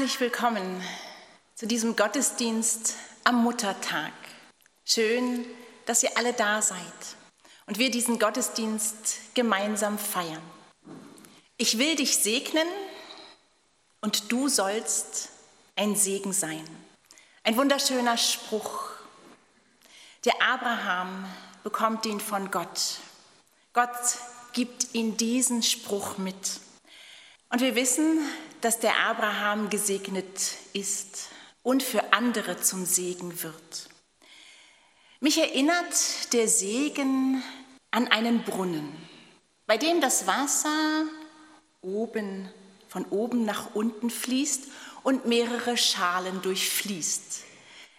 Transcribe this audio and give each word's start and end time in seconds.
Herzlich 0.00 0.20
willkommen 0.20 0.82
zu 1.54 1.66
diesem 1.66 1.94
Gottesdienst 1.94 2.94
am 3.22 3.42
Muttertag. 3.44 4.14
Schön, 4.82 5.44
dass 5.84 6.02
ihr 6.02 6.16
alle 6.16 6.32
da 6.32 6.62
seid 6.62 6.78
und 7.66 7.78
wir 7.78 7.90
diesen 7.90 8.18
Gottesdienst 8.18 9.34
gemeinsam 9.34 9.98
feiern. 9.98 10.40
Ich 11.58 11.76
will 11.76 11.96
dich 11.96 12.16
segnen 12.16 12.66
und 14.00 14.32
du 14.32 14.48
sollst 14.48 15.28
ein 15.76 15.94
Segen 15.94 16.32
sein. 16.32 16.64
Ein 17.44 17.58
wunderschöner 17.58 18.16
Spruch. 18.16 18.92
Der 20.24 20.40
Abraham 20.40 21.26
bekommt 21.62 22.06
ihn 22.06 22.20
von 22.20 22.50
Gott. 22.50 23.00
Gott 23.74 24.16
gibt 24.54 24.94
ihm 24.94 25.18
diesen 25.18 25.62
Spruch 25.62 26.16
mit. 26.16 26.58
Und 27.50 27.60
wir 27.60 27.74
wissen, 27.74 28.20
dass 28.60 28.78
der 28.78 28.98
Abraham 28.98 29.70
gesegnet 29.70 30.56
ist 30.72 31.28
und 31.62 31.82
für 31.82 32.12
andere 32.12 32.60
zum 32.60 32.84
Segen 32.84 33.42
wird. 33.42 33.88
Mich 35.20 35.38
erinnert 35.38 36.32
der 36.32 36.48
Segen 36.48 37.42
an 37.90 38.08
einen 38.08 38.42
Brunnen, 38.42 38.90
bei 39.66 39.76
dem 39.76 40.00
das 40.00 40.26
Wasser 40.26 41.04
oben, 41.82 42.48
von 42.88 43.04
oben 43.06 43.44
nach 43.44 43.74
unten 43.74 44.10
fließt 44.10 44.64
und 45.02 45.26
mehrere 45.26 45.76
Schalen 45.76 46.42
durchfließt. 46.42 47.44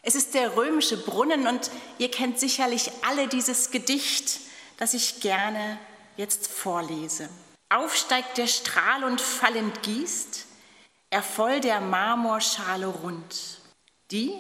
Es 0.04 0.16
ist 0.16 0.34
der 0.34 0.56
römische 0.56 0.98
Brunnen 0.98 1.48
und 1.48 1.70
ihr 2.00 2.10
kennt 2.10 2.40
sicherlich 2.40 2.92
alle 3.08 3.28
dieses 3.28 3.70
Gedicht, 3.70 4.40
das 4.78 4.96
ich 4.96 5.20
gerne 5.20 5.78
jetzt 6.18 6.48
vorlese. 6.48 7.30
Aufsteigt 7.70 8.38
der 8.38 8.48
Strahl 8.48 9.04
und 9.04 9.22
fallend 9.22 9.84
gießt, 9.84 10.48
er 11.12 11.22
voll 11.22 11.60
der 11.60 11.82
Marmorschale 11.82 12.88
rund, 12.88 13.60
die, 14.10 14.34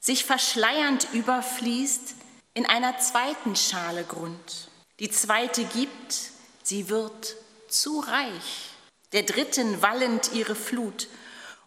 sich 0.00 0.24
verschleiernd 0.24 1.06
überfließt, 1.12 2.14
in 2.54 2.66
einer 2.66 2.98
zweiten 2.98 3.54
Schale 3.54 4.04
Grund. 4.04 4.70
Die 5.00 5.10
zweite 5.10 5.64
gibt, 5.64 6.32
sie 6.62 6.88
wird 6.88 7.36
zu 7.68 8.00
reich, 8.00 8.70
der 9.12 9.22
dritten 9.22 9.80
wallend 9.82 10.32
ihre 10.32 10.54
Flut, 10.54 11.08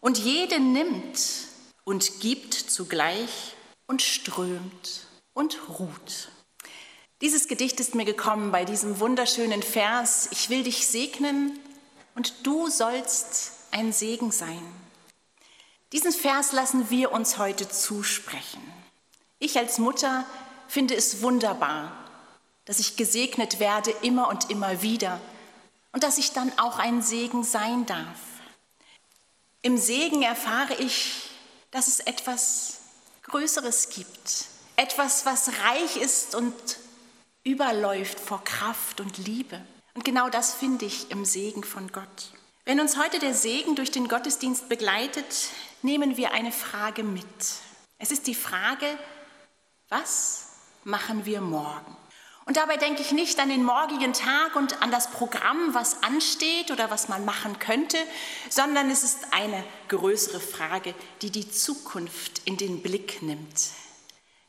und 0.02 0.18
jede 0.18 0.60
nimmt 0.60 1.20
und 1.84 2.20
gibt 2.20 2.56
zugleich 2.56 3.56
und 3.88 4.02
strömt 4.02 5.06
und 5.34 5.60
ruht. 5.70 6.30
Dieses 7.22 7.48
Gedicht 7.48 7.80
ist 7.80 7.94
mir 7.94 8.06
gekommen 8.06 8.52
bei 8.52 8.66
diesem 8.66 9.00
wunderschönen 9.00 9.62
Vers, 9.62 10.30
ich 10.32 10.50
will 10.50 10.64
dich 10.64 10.88
segnen 10.88 11.60
und 12.16 12.48
du 12.48 12.68
sollst 12.68 13.61
ein 13.72 13.94
Segen 13.94 14.32
sein. 14.32 14.62
Diesen 15.92 16.12
Vers 16.12 16.52
lassen 16.54 16.90
wir 16.90 17.12
uns 17.12 17.38
heute 17.38 17.68
zusprechen. 17.68 18.62
Ich 19.40 19.58
als 19.58 19.78
Mutter 19.78 20.26
finde 20.68 20.96
es 20.96 21.22
wunderbar, 21.22 21.92
dass 22.66 22.80
ich 22.80 22.96
gesegnet 22.96 23.60
werde 23.60 23.92
immer 24.02 24.30
und 24.30 24.50
immer 24.50 24.82
wieder 24.82 25.20
und 25.92 26.04
dass 26.04 26.18
ich 26.18 26.32
dann 26.32 26.58
auch 26.58 26.80
ein 26.80 27.02
Segen 27.02 27.44
sein 27.44 27.86
darf. 27.86 28.20
Im 29.62 29.78
Segen 29.78 30.22
erfahre 30.22 30.76
ich, 30.76 31.30
dass 31.72 31.88
es 31.88 32.00
etwas 32.00 32.80
Größeres 33.24 33.90
gibt, 33.90 34.46
etwas, 34.76 35.26
was 35.26 35.52
reich 35.64 35.98
ist 35.98 36.36
und 36.36 36.54
überläuft 37.44 38.20
vor 38.20 38.44
Kraft 38.44 39.02
und 39.02 39.18
Liebe. 39.18 39.62
Und 39.94 40.06
genau 40.06 40.30
das 40.30 40.54
finde 40.54 40.86
ich 40.86 41.12
im 41.12 41.26
Segen 41.26 41.64
von 41.64 41.92
Gott. 41.92 42.32
Wenn 42.64 42.80
uns 42.80 42.96
heute 42.96 43.18
der 43.18 43.34
Segen 43.34 43.76
durch 43.76 43.90
den 43.90 44.08
Gottesdienst 44.08 44.70
begleitet, 44.70 45.50
nehmen 45.82 46.16
wir 46.16 46.32
eine 46.32 46.52
Frage 46.52 47.04
mit. 47.04 47.26
Es 47.98 48.12
ist 48.12 48.28
die 48.28 48.36
Frage, 48.36 48.86
was 49.90 50.50
machen 50.84 51.26
wir 51.26 51.42
morgen? 51.42 51.98
Und 52.46 52.58
dabei 52.58 52.78
denke 52.78 53.02
ich 53.02 53.14
nicht 53.14 53.40
an 53.40 53.50
den 53.50 53.64
morgigen 53.64 54.14
Tag 54.14 54.56
und 54.56 54.80
an 54.84 54.92
das 54.92 55.10
Programm, 55.10 55.74
was 55.74 56.04
ansteht 56.04 56.70
oder 56.70 56.92
was 56.92 57.10
man 57.10 57.26
machen 57.26 57.58
könnte, 57.58 57.98
sondern 58.50 58.92
es 58.92 59.04
ist 59.04 59.34
eine 59.34 59.64
größere 59.88 60.40
Frage, 60.40 60.94
die 61.24 61.32
die 61.32 61.50
Zukunft 61.50 62.42
in 62.46 62.58
den 62.58 62.84
Blick 62.84 63.24
nimmt. 63.24 63.72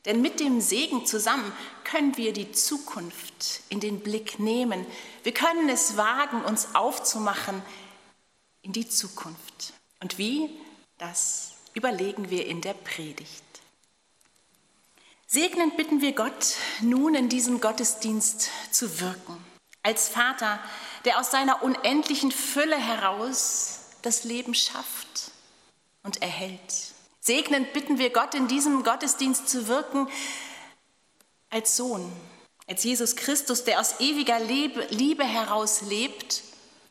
Denn 0.05 0.21
mit 0.21 0.41
dem 0.41 0.61
Segen 0.61 1.07
zusammen 1.07 1.51
können 1.85 2.17
wir 2.17 2.33
die 2.33 2.53
Zukunft 2.53 3.61
in 3.69 3.79
den 3.81 4.01
Blick 4.01 4.39
nehmen. 4.39 4.85
Wir 5.23 5.33
können 5.33 5.69
es 5.69 5.97
wagen, 5.97 6.43
uns 6.45 6.75
aufzumachen 6.75 7.63
in 8.63 8.73
die 8.73 8.89
Zukunft. 8.89 9.75
Und 10.01 10.19
wie? 10.19 10.51
Das 10.99 11.53
überlegen 11.75 12.31
wir 12.31 12.47
in 12.47 12.61
der 12.61 12.75
Predigt. 12.75 13.43
Segnend 15.27 15.77
bitten 15.77 16.01
wir 16.01 16.13
Gott, 16.13 16.57
nun 16.81 17.15
in 17.15 17.29
diesem 17.29 17.61
Gottesdienst 17.61 18.51
zu 18.71 19.01
wirken. 19.01 19.43
Als 19.83 20.09
Vater, 20.09 20.61
der 21.05 21.19
aus 21.19 21.31
seiner 21.31 21.63
unendlichen 21.63 22.31
Fülle 22.31 22.77
heraus 22.77 23.81
das 24.03 24.25
Leben 24.25 24.55
schafft 24.55 25.33
und 26.03 26.21
erhält. 26.21 26.93
Segnend 27.21 27.73
bitten 27.73 27.99
wir 27.99 28.11
Gott, 28.11 28.35
in 28.35 28.49
diesem 28.49 28.83
Gottesdienst 28.85 29.49
zu 29.49 29.69
wirken 29.69 30.09
als 31.51 31.77
Sohn, 31.77 32.13
als 32.67 32.85
Jesus 32.85 33.17
Christus, 33.17 33.65
der 33.65 33.81
aus 33.81 34.01
ewiger 34.01 34.39
Liebe 34.41 35.25
heraus 35.25 35.83
lebt 35.83 36.43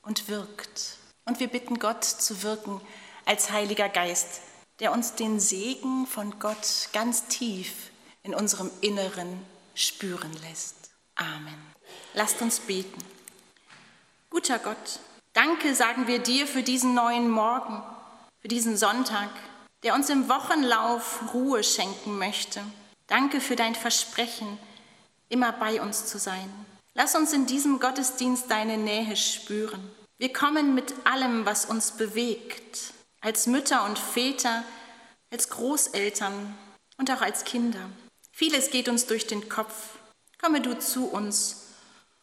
und 0.04 0.28
wirkt. 0.30 0.98
Und 1.26 1.40
wir 1.40 1.48
bitten 1.48 1.80
Gott 1.80 2.04
zu 2.04 2.44
wirken 2.44 2.82
als 3.26 3.52
Heiliger 3.52 3.90
Geist, 3.90 4.42
der 4.80 4.92
uns 4.92 5.16
den 5.16 5.40
Segen 5.40 6.08
von 6.08 6.40
Gott 6.40 6.90
ganz 6.94 7.28
tief 7.28 7.92
in 8.24 8.34
unserem 8.34 8.72
Inneren 8.82 9.46
spüren 9.76 10.34
lässt. 10.50 10.76
Amen. 11.16 11.74
Lasst 12.14 12.42
uns 12.42 12.60
beten. 12.60 13.02
Guter 14.30 14.60
Gott, 14.60 15.00
danke 15.34 15.76
sagen 15.76 16.08
wir 16.08 16.20
dir 16.20 16.48
für 16.48 16.64
diesen 16.64 16.94
neuen 16.94 17.30
Morgen, 17.30 17.84
für 18.40 18.48
diesen 18.48 18.78
Sonntag 18.78 19.30
der 19.84 19.96
uns 19.96 20.10
im 20.10 20.30
Wochenlauf 20.30 21.34
Ruhe 21.34 21.64
schenken 21.64 22.18
möchte. 22.18 22.62
Danke 23.08 23.42
für 23.42 23.56
dein 23.56 23.76
Versprechen, 23.76 24.58
immer 25.30 25.52
bei 25.52 25.82
uns 25.82 26.06
zu 26.06 26.20
sein. 26.20 26.50
Lass 26.94 27.16
uns 27.16 27.34
in 27.34 27.46
diesem 27.46 27.80
Gottesdienst 27.80 28.50
deine 28.52 28.78
Nähe 28.78 29.16
spüren. 29.16 29.90
Wir 30.22 30.32
kommen 30.32 30.76
mit 30.76 30.94
allem, 31.04 31.48
was 31.48 31.66
uns 31.66 31.94
bewegt, 31.94 32.94
als 33.22 33.48
Mütter 33.48 33.86
und 33.86 33.98
Väter, 33.98 34.64
als 35.32 35.50
Großeltern 35.50 36.56
und 36.98 37.10
auch 37.10 37.22
als 37.22 37.44
Kinder. 37.44 37.90
Vieles 38.32 38.70
geht 38.70 38.88
uns 38.88 39.08
durch 39.08 39.26
den 39.26 39.50
Kopf. 39.50 39.98
Komme 40.40 40.62
du 40.62 40.78
zu 40.78 41.08
uns 41.08 41.70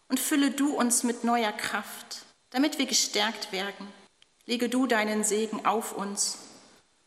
und 0.06 0.21
fülle 0.21 0.53
du 0.53 0.77
uns 0.77 1.03
mit 1.03 1.25
neuer 1.25 1.50
Kraft, 1.50 2.25
damit 2.50 2.79
wir 2.79 2.87
gestärkt 2.87 3.50
werden. 3.50 3.89
Lege 4.47 4.69
du 4.69 4.87
deinen 4.87 5.25
Segen 5.25 5.67
auf 5.67 5.93
uns 5.93 6.39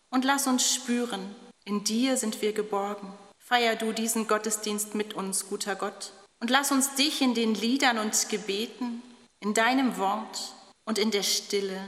und 0.10 0.26
lass 0.26 0.46
uns 0.46 0.76
spüren, 0.76 1.34
in 1.64 1.86
dir 1.86 2.18
sind 2.18 2.42
wir 2.42 2.52
geborgen. 2.52 3.14
Feier 3.40 3.78
du 3.78 3.94
diesen 3.94 4.28
Gottesdienst 4.28 4.94
mit 4.94 5.14
uns, 5.14 5.48
guter 5.48 5.76
Gott, 5.78 6.12
und 6.42 6.50
lass 6.50 6.70
uns 6.70 6.96
dich 6.96 7.22
in 7.22 7.34
den 7.34 7.56
Liedern 7.56 7.98
und 7.98 8.28
Gebeten, 8.28 9.02
in 9.40 9.54
deinem 9.54 9.98
Wort 9.98 10.54
und 10.86 10.98
in 10.98 11.12
der 11.12 11.24
Stille 11.24 11.80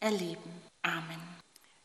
erleben. 0.00 0.50
Amen. 0.82 1.20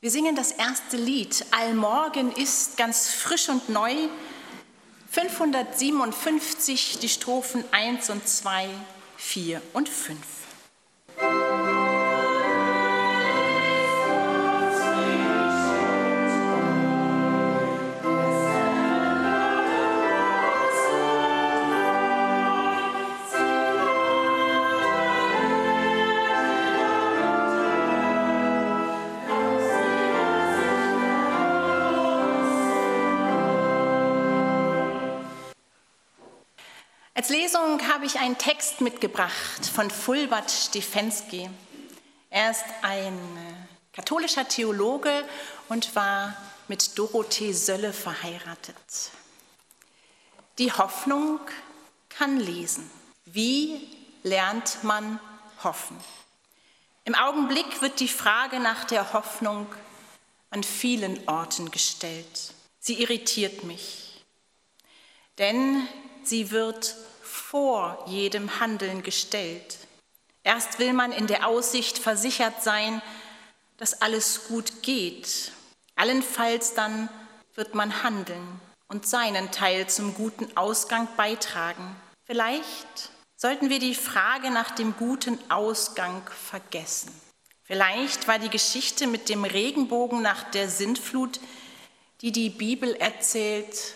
Wir 0.01 0.11
singen 0.11 0.35
das 0.35 0.51
erste 0.51 0.97
Lied, 0.97 1.45
Allmorgen 1.51 2.31
ist 2.31 2.77
ganz 2.77 3.09
frisch 3.09 3.49
und 3.49 3.69
neu. 3.69 4.07
557, 5.09 6.99
die 6.99 7.09
Strophen 7.09 7.63
1 7.71 8.09
und 8.09 8.27
2, 8.27 8.69
4 9.17 9.61
und 9.73 9.87
5. 9.89 10.44
Lesung 37.45 37.87
habe 37.93 38.07
ich 38.07 38.17
einen 38.17 38.39
Text 38.39 38.81
mitgebracht 38.81 39.67
von 39.71 39.91
Fulbert 39.91 40.49
Stefensky. 40.49 41.47
Er 42.31 42.49
ist 42.49 42.65
ein 42.81 43.19
katholischer 43.93 44.47
Theologe 44.47 45.23
und 45.69 45.95
war 45.95 46.35
mit 46.67 46.97
Dorothee 46.97 47.51
Sölle 47.51 47.93
verheiratet. 47.93 49.11
Die 50.57 50.71
Hoffnung 50.71 51.39
kann 52.09 52.39
lesen. 52.39 52.89
Wie 53.25 53.95
lernt 54.23 54.83
man 54.83 55.19
hoffen? 55.63 55.97
Im 57.03 57.13
Augenblick 57.13 57.79
wird 57.83 57.99
die 57.99 58.07
Frage 58.07 58.59
nach 58.59 58.85
der 58.85 59.13
Hoffnung 59.13 59.67
an 60.49 60.63
vielen 60.63 61.29
Orten 61.29 61.69
gestellt. 61.69 62.55
Sie 62.79 62.99
irritiert 63.03 63.63
mich, 63.63 64.25
denn 65.37 65.87
sie 66.23 66.49
wird 66.49 66.95
vor 67.35 68.03
jedem 68.07 68.59
Handeln 68.59 69.03
gestellt. 69.03 69.77
Erst 70.43 70.79
will 70.79 70.93
man 70.93 71.11
in 71.11 71.27
der 71.27 71.47
Aussicht 71.47 71.97
versichert 71.97 72.63
sein, 72.63 73.01
dass 73.77 74.01
alles 74.01 74.47
gut 74.47 74.83
geht. 74.83 75.51
Allenfalls 75.95 76.73
dann 76.73 77.09
wird 77.55 77.75
man 77.75 78.03
handeln 78.03 78.61
und 78.87 79.07
seinen 79.07 79.51
Teil 79.51 79.87
zum 79.87 80.13
guten 80.13 80.55
Ausgang 80.55 81.07
beitragen. 81.17 81.95
Vielleicht 82.25 83.11
sollten 83.35 83.69
wir 83.69 83.79
die 83.79 83.95
Frage 83.95 84.49
nach 84.51 84.71
dem 84.71 84.95
guten 84.95 85.39
Ausgang 85.49 86.21
vergessen. 86.29 87.11
Vielleicht 87.63 88.27
war 88.27 88.39
die 88.39 88.49
Geschichte 88.49 89.07
mit 89.07 89.29
dem 89.29 89.43
Regenbogen 89.43 90.21
nach 90.21 90.43
der 90.51 90.69
Sintflut, 90.69 91.39
die 92.21 92.31
die 92.31 92.49
Bibel 92.49 92.95
erzählt, 92.95 93.95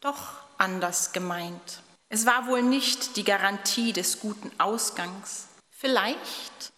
doch 0.00 0.34
anders 0.58 1.12
gemeint. 1.12 1.80
Es 2.08 2.24
war 2.24 2.46
wohl 2.46 2.62
nicht 2.62 3.16
die 3.16 3.24
Garantie 3.24 3.92
des 3.92 4.20
guten 4.20 4.50
Ausgangs. 4.58 5.46
Vielleicht 5.70 6.72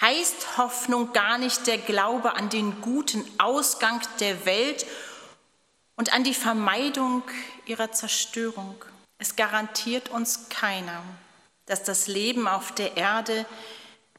heißt 0.00 0.58
Hoffnung 0.58 1.12
gar 1.12 1.38
nicht 1.38 1.66
der 1.66 1.78
Glaube 1.78 2.34
an 2.34 2.48
den 2.48 2.80
guten 2.80 3.24
Ausgang 3.38 4.00
der 4.20 4.44
Welt 4.46 4.86
und 5.96 6.14
an 6.14 6.22
die 6.22 6.34
Vermeidung 6.34 7.22
ihrer 7.66 7.90
Zerstörung. 7.90 8.76
Es 9.18 9.34
garantiert 9.34 10.10
uns 10.10 10.48
keiner, 10.48 11.02
dass 11.66 11.82
das 11.82 12.06
Leben 12.06 12.46
auf 12.46 12.72
der 12.72 12.96
Erde 12.96 13.44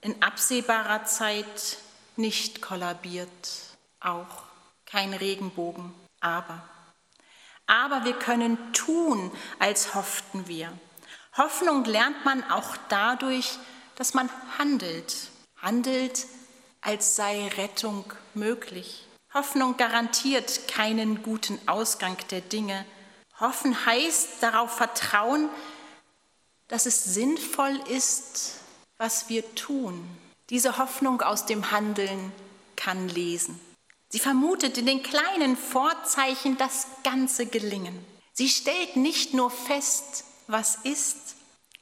in 0.02 0.22
absehbarer 0.22 1.06
Zeit 1.06 1.78
nicht 2.18 2.62
kollabiert, 2.62 3.30
auch 4.02 4.44
kein 4.86 5.14
Regenbogen, 5.14 5.94
aber. 6.20 6.62
Aber 7.70 8.04
wir 8.04 8.14
können 8.14 8.58
tun, 8.74 9.32
als 9.60 9.94
hofften 9.94 10.48
wir. 10.48 10.74
Hoffnung 11.38 11.86
lernt 11.86 12.26
man 12.26 12.44
auch 12.50 12.76
dadurch, 12.90 13.60
dass 13.94 14.16
man 14.16 14.28
handelt, 14.58 15.16
handelt, 15.62 16.26
als 16.82 17.16
sei 17.16 17.48
Rettung 17.58 18.12
möglich. 18.34 19.06
Hoffnung 19.36 19.78
garantiert 19.78 20.68
keinen 20.68 21.22
guten 21.22 21.60
Ausgang 21.68 22.18
der 22.32 22.42
Dinge. 22.42 22.86
Hoffen 23.40 23.86
heißt 23.86 24.42
darauf 24.42 24.72
vertrauen, 24.76 25.48
dass 26.70 26.88
es 26.88 27.04
sinnvoll 27.04 27.80
ist, 27.88 28.56
was 28.98 29.30
wir 29.30 29.54
tun. 29.54 30.10
Diese 30.50 30.80
Hoffnung 30.80 31.22
aus 31.22 31.46
dem 31.46 31.70
Handeln 31.70 32.32
kann 32.76 33.10
lesen. 33.10 33.60
Sie 34.10 34.20
vermutet 34.20 34.78
in 34.78 34.86
den 34.86 35.04
kleinen 35.04 35.56
Vorzeichen 35.56 36.58
das 36.58 36.88
ganze 37.04 37.46
Gelingen. 37.46 38.06
Sie 38.34 38.50
stellt 38.50 38.96
nicht 38.96 39.34
nur 39.34 39.52
fest, 39.52 40.24
was 40.48 40.78
ist, 40.84 41.36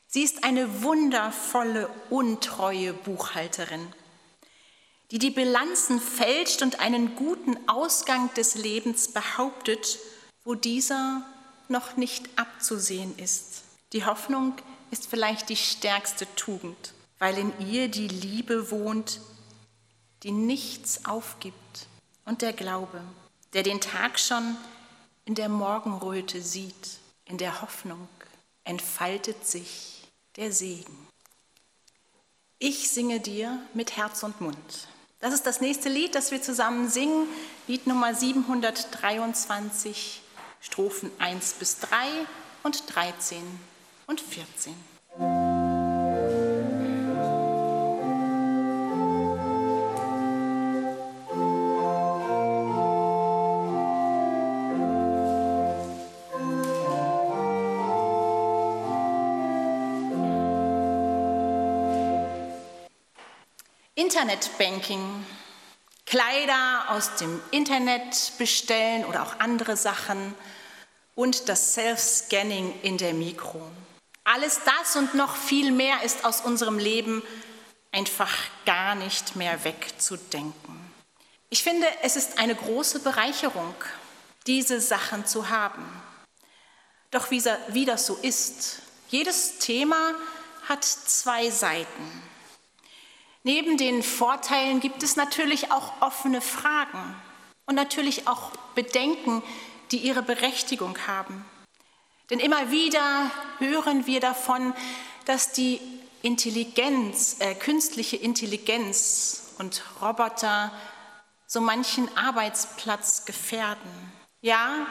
sie 0.07 0.23
ist 0.23 0.43
eine 0.43 0.83
wundervolle, 0.83 1.89
untreue 2.09 2.93
Buchhalterin 2.93 3.87
die 5.11 5.19
die 5.19 5.31
Bilanzen 5.31 6.01
fälscht 6.01 6.61
und 6.61 6.79
einen 6.79 7.15
guten 7.15 7.57
Ausgang 7.69 8.33
des 8.33 8.55
Lebens 8.55 9.09
behauptet, 9.09 9.99
wo 10.43 10.53
dieser 10.53 11.25
noch 11.69 11.95
nicht 11.95 12.27
abzusehen 12.37 13.17
ist. 13.17 13.63
Die 13.93 14.05
Hoffnung 14.05 14.53
ist 14.91 15.07
vielleicht 15.07 15.49
die 15.49 15.55
stärkste 15.55 16.27
Tugend, 16.35 16.93
weil 17.19 17.37
in 17.37 17.53
ihr 17.69 17.87
die 17.87 18.07
Liebe 18.07 18.69
wohnt, 18.69 19.21
die 20.23 20.31
nichts 20.31 21.05
aufgibt, 21.05 21.55
und 22.27 22.43
der 22.43 22.53
Glaube, 22.53 23.01
der 23.53 23.63
den 23.63 23.81
Tag 23.81 24.19
schon 24.19 24.55
in 25.25 25.33
der 25.33 25.49
Morgenröte 25.49 26.39
sieht, 26.41 26.99
in 27.25 27.37
der 27.37 27.61
Hoffnung 27.61 28.07
entfaltet 28.63 29.47
sich 29.47 30.07
der 30.35 30.51
Segen. 30.51 31.07
Ich 32.59 32.91
singe 32.91 33.19
dir 33.19 33.59
mit 33.73 33.97
Herz 33.97 34.23
und 34.23 34.39
Mund. 34.41 34.87
Das 35.19 35.33
ist 35.33 35.47
das 35.47 35.61
nächste 35.61 35.89
Lied, 35.89 36.15
das 36.15 36.31
wir 36.31 36.41
zusammen 36.41 36.89
singen, 36.89 37.27
Lied 37.67 37.87
Nummer 37.87 38.13
723, 38.13 40.21
Strophen 40.61 41.11
1 41.19 41.53
bis 41.53 41.79
3 41.79 41.87
und 42.63 42.83
13 42.93 43.41
und 44.05 44.21
14. 44.21 45.46
Internetbanking, 64.17 65.27
Kleider 66.07 66.85
aus 66.89 67.17
dem 67.17 67.39
Internet 67.51 68.31
bestellen 68.39 69.05
oder 69.05 69.21
auch 69.21 69.39
andere 69.39 69.77
Sachen 69.77 70.33
und 71.13 71.47
das 71.49 71.75
Self-Scanning 71.75 72.81
in 72.81 72.97
der 72.97 73.13
Mikro. 73.13 73.61
Alles 74.23 74.61
das 74.65 74.95
und 74.95 75.13
noch 75.13 75.35
viel 75.35 75.71
mehr 75.71 76.01
ist 76.01 76.25
aus 76.25 76.41
unserem 76.41 76.79
Leben 76.79 77.21
einfach 77.91 78.33
gar 78.65 78.95
nicht 78.95 79.35
mehr 79.35 79.63
wegzudenken. 79.63 80.91
Ich 81.51 81.61
finde, 81.61 81.85
es 82.01 82.15
ist 82.15 82.39
eine 82.39 82.55
große 82.55 83.01
Bereicherung, 83.01 83.75
diese 84.47 84.81
Sachen 84.81 85.27
zu 85.27 85.49
haben. 85.49 85.85
Doch 87.11 87.29
wie, 87.29 87.85
das 87.85 88.07
so 88.07 88.15
ist, 88.15 88.79
jedes 89.09 89.59
Thema 89.59 90.15
hat 90.67 90.83
zwei 90.83 91.51
Seiten. 91.51 92.23
Neben 93.47 93.77
den 93.77 94.03
Vorteilen 94.03 94.81
gibt 94.81 95.03
es 95.03 95.15
natürlich 95.15 95.71
auch 95.71 96.01
offene 96.01 96.41
Fragen 96.41 97.15
und 97.65 97.75
natürlich 97.75 98.27
auch 98.27 98.51
Bedenken, 98.75 99.41
die 99.91 99.99
ihre 99.99 100.21
Berechtigung 100.21 100.97
haben. 101.07 101.45
Denn 102.29 102.41
immer 102.41 102.71
wieder 102.71 103.31
hören 103.59 104.05
wir 104.05 104.19
davon, 104.19 104.73
dass 105.23 105.53
die 105.53 105.79
Intelligenz, 106.23 107.37
äh, 107.39 107.55
künstliche 107.55 108.17
Intelligenz 108.17 109.53
und 109.59 109.81
Roboter 110.01 110.73
so 111.45 111.61
manchen 111.61 112.09
Arbeitsplatz 112.17 113.23
gefährden. 113.23 114.11
Ja, 114.41 114.87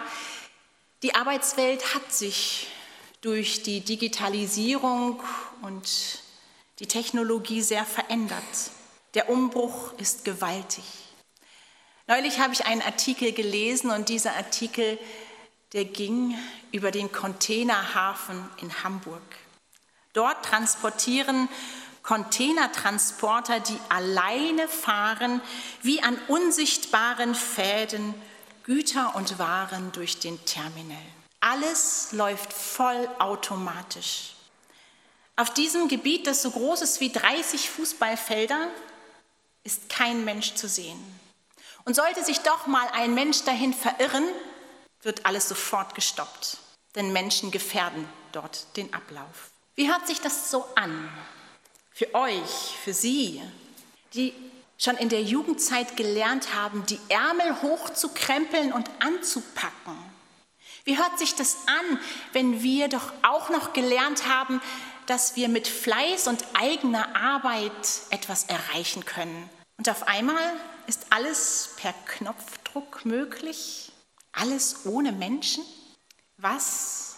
die 1.03 1.15
Arbeitswelt 1.15 1.95
hat 1.95 2.11
sich 2.11 2.69
durch 3.21 3.63
die 3.65 3.83
Digitalisierung 3.83 5.23
und 5.61 6.25
die 6.79 6.87
Technologie 6.87 7.63
sehr 7.63 7.85
verändert. 7.85 8.43
Der 9.15 9.31
Umbruch 9.31 9.93
ist 9.99 10.25
gewaltig. 10.25 10.85
Neulich 12.07 12.39
habe 12.39 12.53
ich 12.53 12.67
einen 12.67 12.83
Artikel 12.83 13.33
gelesen 13.33 13.91
und 13.91 14.09
dieser 14.09 14.37
Artikel, 14.37 14.99
der 15.73 15.85
ging 15.85 16.37
über 16.71 16.91
den 16.91 17.11
Containerhafen 17.11 18.49
in 18.61 18.85
Hamburg. 18.85 19.23
Dort 20.13 20.45
transportieren 20.45 21.49
Containertransporter, 22.03 23.59
die 23.59 23.79
alleine 23.89 24.69
fahren, 24.69 25.41
wie 25.83 26.03
an 26.03 26.17
unsichtbaren 26.29 27.35
Fäden 27.35 28.15
Güter 28.63 29.17
und 29.17 29.41
Waren 29.41 29.91
durch 29.91 30.21
den 30.21 30.43
Terminal. 30.45 30.97
Alles 31.41 32.13
läuft 32.13 32.53
vollautomatisch. 32.53 34.36
Auf 35.37 35.53
diesem 35.53 35.89
Gebiet, 35.89 36.27
das 36.27 36.41
so 36.41 36.51
groß 36.51 36.81
ist 36.81 37.01
wie 37.01 37.11
30 37.11 37.69
Fußballfelder, 37.69 38.69
ist 39.65 39.91
kein 39.91 40.25
Mensch 40.25 40.55
zu 40.55 40.67
sehen. 40.67 40.99
Und 41.85 41.95
sollte 41.95 42.25
sich 42.25 42.41
doch 42.41 42.67
mal 42.67 42.89
ein 42.95 43.15
Mensch 43.15 43.45
dahin 43.45 43.75
verirren, 43.75 44.25
wird 45.03 45.27
alles 45.27 45.49
sofort 45.49 45.95
gestoppt, 45.95 46.57
denn 46.95 47.13
Menschen 47.13 47.51
gefährden 47.51 48.09
dort 48.33 48.67
den 48.77 48.93
Ablauf. 48.95 49.51
Wie 49.75 49.91
hört 49.91 50.07
sich 50.07 50.21
das 50.21 50.51
so 50.51 50.65
an? 50.75 51.09
Für 51.93 52.15
euch, 52.15 52.77
für 52.83 52.95
Sie, 52.95 53.43
die 54.15 54.33
schon 54.79 54.97
in 54.97 55.11
der 55.11 55.23
Jugendzeit 55.23 55.97
gelernt 55.97 56.55
haben, 56.55 56.85
die 56.87 56.99
Ärmel 57.09 57.61
hochzukrempeln 57.63 58.73
und 58.73 58.91
anzupacken. 59.01 59.97
Wie 60.85 60.99
hört 60.99 61.19
sich 61.19 61.35
das 61.35 61.57
an, 61.67 61.99
wenn 62.33 62.63
wir 62.63 62.89
doch 62.89 63.13
auch 63.23 63.51
noch 63.51 63.73
gelernt 63.73 64.27
haben, 64.29 64.61
dass 65.07 65.37
wir 65.37 65.49
mit 65.49 65.69
Fleiß 65.69 66.29
und 66.29 66.45
eigener 66.55 67.17
Arbeit 67.17 68.01
etwas 68.11 68.45
erreichen 68.45 69.05
können. 69.05 69.49
Und 69.79 69.89
auf 69.89 70.09
einmal 70.09 70.55
ist 70.87 71.07
alles 71.11 71.71
per 71.77 71.93
Knopfdruck 71.93 73.05
möglich, 73.05 73.93
alles 74.33 74.85
ohne 74.85 75.13
Menschen. 75.13 75.65
Was 76.39 77.17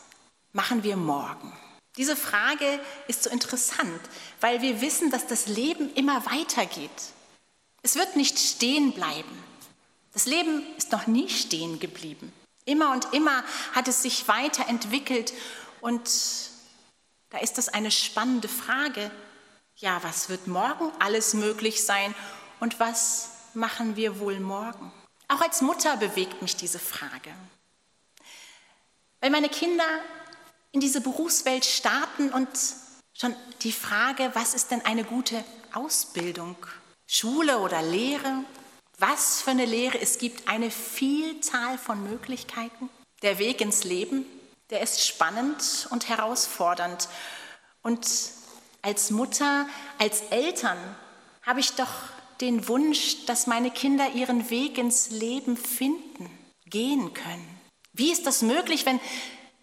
machen 0.52 0.82
wir 0.82 0.96
morgen? 0.96 1.52
Diese 1.96 2.16
Frage 2.16 2.78
ist 3.08 3.24
so 3.24 3.30
interessant, 3.30 4.00
weil 4.40 4.62
wir 4.62 4.80
wissen, 4.80 5.10
dass 5.10 5.26
das 5.26 5.46
Leben 5.46 5.92
immer 5.94 6.24
weitergeht. 6.26 6.90
Es 7.82 7.96
wird 7.96 8.16
nicht 8.16 8.38
stehen 8.38 8.92
bleiben. 8.92 9.44
Das 10.12 10.26
Leben 10.26 10.62
ist 10.76 10.92
noch 10.92 11.06
nie 11.06 11.28
stehen 11.28 11.80
geblieben. 11.80 12.32
Immer 12.64 12.92
und 12.92 13.12
immer 13.12 13.42
hat 13.72 13.88
es 13.88 14.02
sich 14.02 14.28
weiterentwickelt 14.28 15.32
und 15.80 16.08
da 17.30 17.38
ist 17.38 17.58
das 17.58 17.68
eine 17.68 17.90
spannende 17.90 18.48
Frage. 18.48 19.10
Ja, 19.76 20.02
was 20.02 20.28
wird 20.28 20.46
morgen 20.46 20.90
alles 20.98 21.34
möglich 21.34 21.84
sein 21.84 22.14
und 22.60 22.80
was 22.80 23.30
machen 23.54 23.96
wir 23.96 24.18
wohl 24.18 24.40
morgen? 24.40 24.92
Auch 25.28 25.40
als 25.40 25.60
Mutter 25.60 25.96
bewegt 25.98 26.40
mich 26.42 26.56
diese 26.56 26.78
Frage. 26.78 27.34
Weil 29.20 29.30
meine 29.30 29.48
Kinder 29.48 29.84
in 30.72 30.80
diese 30.80 31.00
Berufswelt 31.00 31.64
starten 31.64 32.30
und 32.30 32.48
schon 33.12 33.34
die 33.62 33.72
Frage, 33.72 34.30
was 34.34 34.54
ist 34.54 34.70
denn 34.70 34.84
eine 34.84 35.04
gute 35.04 35.44
Ausbildung? 35.72 36.56
Schule 37.06 37.58
oder 37.58 37.82
Lehre? 37.82 38.44
Was 38.98 39.42
für 39.42 39.50
eine 39.50 39.64
Lehre? 39.64 40.00
Es 40.00 40.18
gibt 40.18 40.48
eine 40.48 40.70
Vielzahl 40.70 41.78
von 41.78 42.02
Möglichkeiten. 42.02 42.88
Der 43.22 43.38
Weg 43.38 43.60
ins 43.60 43.84
Leben, 43.84 44.24
der 44.70 44.80
ist 44.80 45.06
spannend 45.06 45.88
und 45.90 46.08
herausfordernd. 46.08 47.08
Und 47.82 48.06
als 48.82 49.10
Mutter, 49.10 49.66
als 49.98 50.20
Eltern 50.30 50.78
habe 51.42 51.60
ich 51.60 51.72
doch 51.72 51.92
den 52.40 52.68
Wunsch, 52.68 53.26
dass 53.26 53.46
meine 53.46 53.70
Kinder 53.70 54.12
ihren 54.12 54.50
Weg 54.50 54.78
ins 54.78 55.10
Leben 55.10 55.56
finden, 55.56 56.30
gehen 56.66 57.12
können. 57.14 57.60
Wie 57.92 58.12
ist 58.12 58.26
das 58.26 58.42
möglich, 58.42 58.86
wenn 58.86 59.00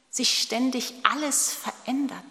sich 0.10 0.42
ständig 0.42 0.94
alles 1.04 1.54
verändert? 1.54 2.24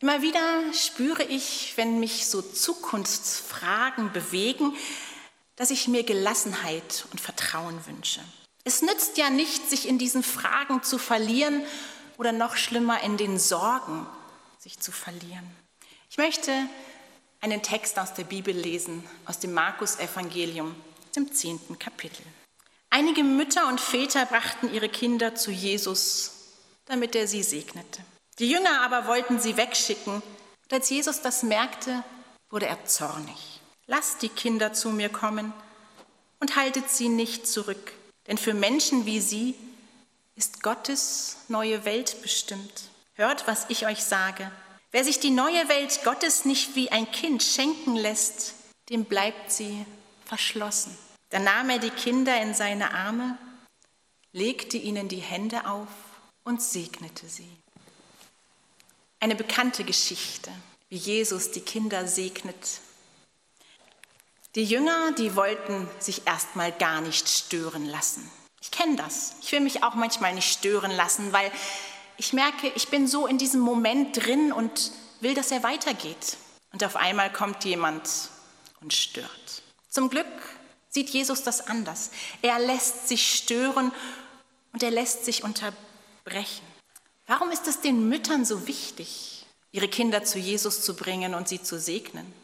Immer 0.00 0.22
wieder 0.22 0.72
spüre 0.72 1.22
ich, 1.24 1.74
wenn 1.76 2.00
mich 2.00 2.26
so 2.26 2.40
Zukunftsfragen 2.40 4.12
bewegen, 4.12 4.74
dass 5.56 5.70
ich 5.70 5.88
mir 5.88 6.04
Gelassenheit 6.04 7.04
und 7.12 7.20
Vertrauen 7.20 7.86
wünsche. 7.86 8.22
Es 8.64 8.82
nützt 8.82 9.16
ja 9.16 9.30
nicht, 9.30 9.68
sich 9.70 9.88
in 9.88 9.98
diesen 9.98 10.22
Fragen 10.22 10.82
zu 10.82 10.98
verlieren 10.98 11.62
oder 12.18 12.32
noch 12.32 12.56
schlimmer 12.56 13.02
in 13.02 13.16
den 13.16 13.38
Sorgen 13.38 14.06
sich 14.58 14.78
zu 14.78 14.92
verlieren. 14.92 15.50
Ich 16.10 16.18
möchte 16.18 16.52
einen 17.40 17.62
Text 17.62 17.98
aus 17.98 18.12
der 18.12 18.24
Bibel 18.24 18.54
lesen, 18.54 19.02
aus 19.24 19.38
dem 19.38 19.54
Markus-Evangelium, 19.54 20.74
dem 21.16 21.32
zehnten 21.32 21.78
Kapitel. 21.78 22.24
Einige 22.90 23.24
Mütter 23.24 23.68
und 23.68 23.80
Väter 23.80 24.26
brachten 24.26 24.72
ihre 24.74 24.88
Kinder 24.88 25.34
zu 25.34 25.50
Jesus, 25.50 26.32
damit 26.84 27.14
er 27.14 27.26
sie 27.26 27.42
segnete. 27.42 28.04
Die 28.38 28.50
Jünger 28.50 28.82
aber 28.82 29.06
wollten 29.06 29.38
sie 29.38 29.56
wegschicken. 29.56 30.14
Und 30.14 30.72
als 30.72 30.90
Jesus 30.90 31.22
das 31.22 31.42
merkte, 31.42 32.04
wurde 32.50 32.66
er 32.66 32.84
zornig. 32.84 33.60
Lasst 33.86 34.22
die 34.22 34.28
Kinder 34.28 34.72
zu 34.72 34.90
mir 34.90 35.08
kommen 35.08 35.52
und 36.40 36.56
haltet 36.56 36.90
sie 36.90 37.08
nicht 37.08 37.46
zurück, 37.46 37.92
denn 38.30 38.38
für 38.38 38.54
Menschen 38.54 39.06
wie 39.06 39.20
sie 39.20 39.56
ist 40.36 40.62
Gottes 40.62 41.38
neue 41.48 41.84
Welt 41.84 42.22
bestimmt. 42.22 42.84
Hört, 43.14 43.48
was 43.48 43.66
ich 43.68 43.86
euch 43.86 44.04
sage. 44.04 44.50
Wer 44.92 45.04
sich 45.04 45.18
die 45.18 45.30
neue 45.30 45.68
Welt 45.68 46.00
Gottes 46.04 46.44
nicht 46.44 46.76
wie 46.76 46.92
ein 46.92 47.10
Kind 47.10 47.42
schenken 47.42 47.96
lässt, 47.96 48.54
dem 48.88 49.04
bleibt 49.04 49.50
sie 49.50 49.84
verschlossen. 50.24 50.96
Dann 51.30 51.42
nahm 51.42 51.70
er 51.70 51.80
die 51.80 51.90
Kinder 51.90 52.40
in 52.40 52.54
seine 52.54 52.94
Arme, 52.94 53.36
legte 54.32 54.76
ihnen 54.76 55.08
die 55.08 55.16
Hände 55.16 55.66
auf 55.66 55.88
und 56.44 56.62
segnete 56.62 57.28
sie. 57.28 57.50
Eine 59.18 59.34
bekannte 59.34 59.82
Geschichte, 59.82 60.52
wie 60.88 60.96
Jesus 60.96 61.50
die 61.50 61.62
Kinder 61.62 62.06
segnet. 62.06 62.80
Die 64.56 64.64
Jünger, 64.64 65.12
die 65.12 65.36
wollten 65.36 65.88
sich 66.00 66.26
erstmal 66.26 66.72
gar 66.72 67.00
nicht 67.00 67.28
stören 67.28 67.86
lassen. 67.86 68.28
Ich 68.60 68.72
kenne 68.72 68.96
das. 68.96 69.36
Ich 69.42 69.52
will 69.52 69.60
mich 69.60 69.84
auch 69.84 69.94
manchmal 69.94 70.34
nicht 70.34 70.52
stören 70.52 70.90
lassen, 70.90 71.32
weil 71.32 71.52
ich 72.16 72.32
merke, 72.32 72.70
ich 72.74 72.88
bin 72.88 73.06
so 73.06 73.28
in 73.28 73.38
diesem 73.38 73.60
Moment 73.60 74.16
drin 74.16 74.52
und 74.52 74.90
will, 75.20 75.34
dass 75.34 75.52
er 75.52 75.62
weitergeht. 75.62 76.36
Und 76.72 76.82
auf 76.82 76.96
einmal 76.96 77.32
kommt 77.32 77.64
jemand 77.64 78.02
und 78.80 78.92
stört. 78.92 79.62
Zum 79.88 80.10
Glück 80.10 80.26
sieht 80.88 81.10
Jesus 81.10 81.44
das 81.44 81.68
anders. 81.68 82.10
Er 82.42 82.58
lässt 82.58 83.08
sich 83.08 83.34
stören 83.34 83.92
und 84.72 84.82
er 84.82 84.90
lässt 84.90 85.24
sich 85.24 85.44
unterbrechen. 85.44 86.66
Warum 87.26 87.52
ist 87.52 87.68
es 87.68 87.80
den 87.80 88.08
Müttern 88.08 88.44
so 88.44 88.66
wichtig, 88.66 89.46
ihre 89.70 89.88
Kinder 89.88 90.24
zu 90.24 90.40
Jesus 90.40 90.82
zu 90.82 90.96
bringen 90.96 91.34
und 91.34 91.48
sie 91.48 91.62
zu 91.62 91.78
segnen? 91.78 92.39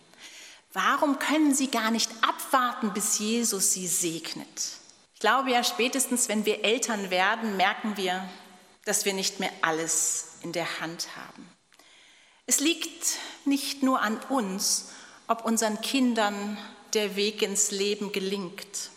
Warum 0.77 1.19
können 1.19 1.55
sie 1.55 1.71
gar 1.71 1.91
nicht 1.91 2.11
abwarten, 2.21 2.93
bis 2.93 3.19
Jesus 3.19 3.73
sie 3.73 3.87
segnet? 3.87 4.75
Ich 5.15 5.21
glaube 5.21 5.51
ja, 5.51 5.65
spätestens 5.65 6.29
wenn 6.29 6.45
wir 6.45 6.65
Eltern 6.65 7.09
werden, 7.09 7.57
merken 7.57 7.97
wir, 7.97 8.29
dass 8.85 9.07
wir 9.07 9.15
nicht 9.15 9.41
mehr 9.41 9.51
alles 9.63 10.33
in 10.43 10.53
der 10.53 10.79
Hand 10.81 11.09
haben. 11.17 11.49
Es 12.45 12.61
liegt 12.61 13.17
nicht 13.47 13.83
nur 13.83 14.03
an 14.03 14.21
uns, 14.29 14.91
ob 15.29 15.47
unseren 15.47 15.81
Kindern 15.81 16.59
der 16.93 17.17
Weg 17.17 17.41
ins 17.41 17.71
Leben 17.71 18.13
gelingt. 18.13 18.91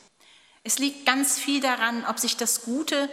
Es 0.66 0.80
liegt 0.80 1.06
ganz 1.06 1.40
viel 1.40 1.62
daran, 1.62 2.06
ob 2.10 2.20
sich 2.20 2.36
das 2.36 2.64
Gute, 2.64 3.10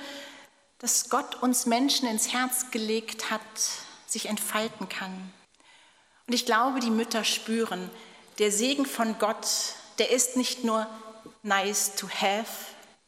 das 0.80 1.08
Gott 1.08 1.40
uns 1.40 1.66
Menschen 1.66 2.08
ins 2.08 2.32
Herz 2.32 2.72
gelegt 2.72 3.30
hat, 3.30 3.40
sich 4.06 4.26
entfalten 4.26 4.88
kann. 4.88 5.32
Und 6.26 6.34
ich 6.34 6.46
glaube, 6.46 6.80
die 6.80 6.90
Mütter 6.90 7.22
spüren, 7.22 7.88
der 8.38 8.52
Segen 8.52 8.86
von 8.86 9.18
Gott, 9.18 9.46
der 9.98 10.10
ist 10.10 10.36
nicht 10.36 10.64
nur 10.64 10.86
nice 11.42 11.94
to 11.96 12.08
have, 12.08 12.50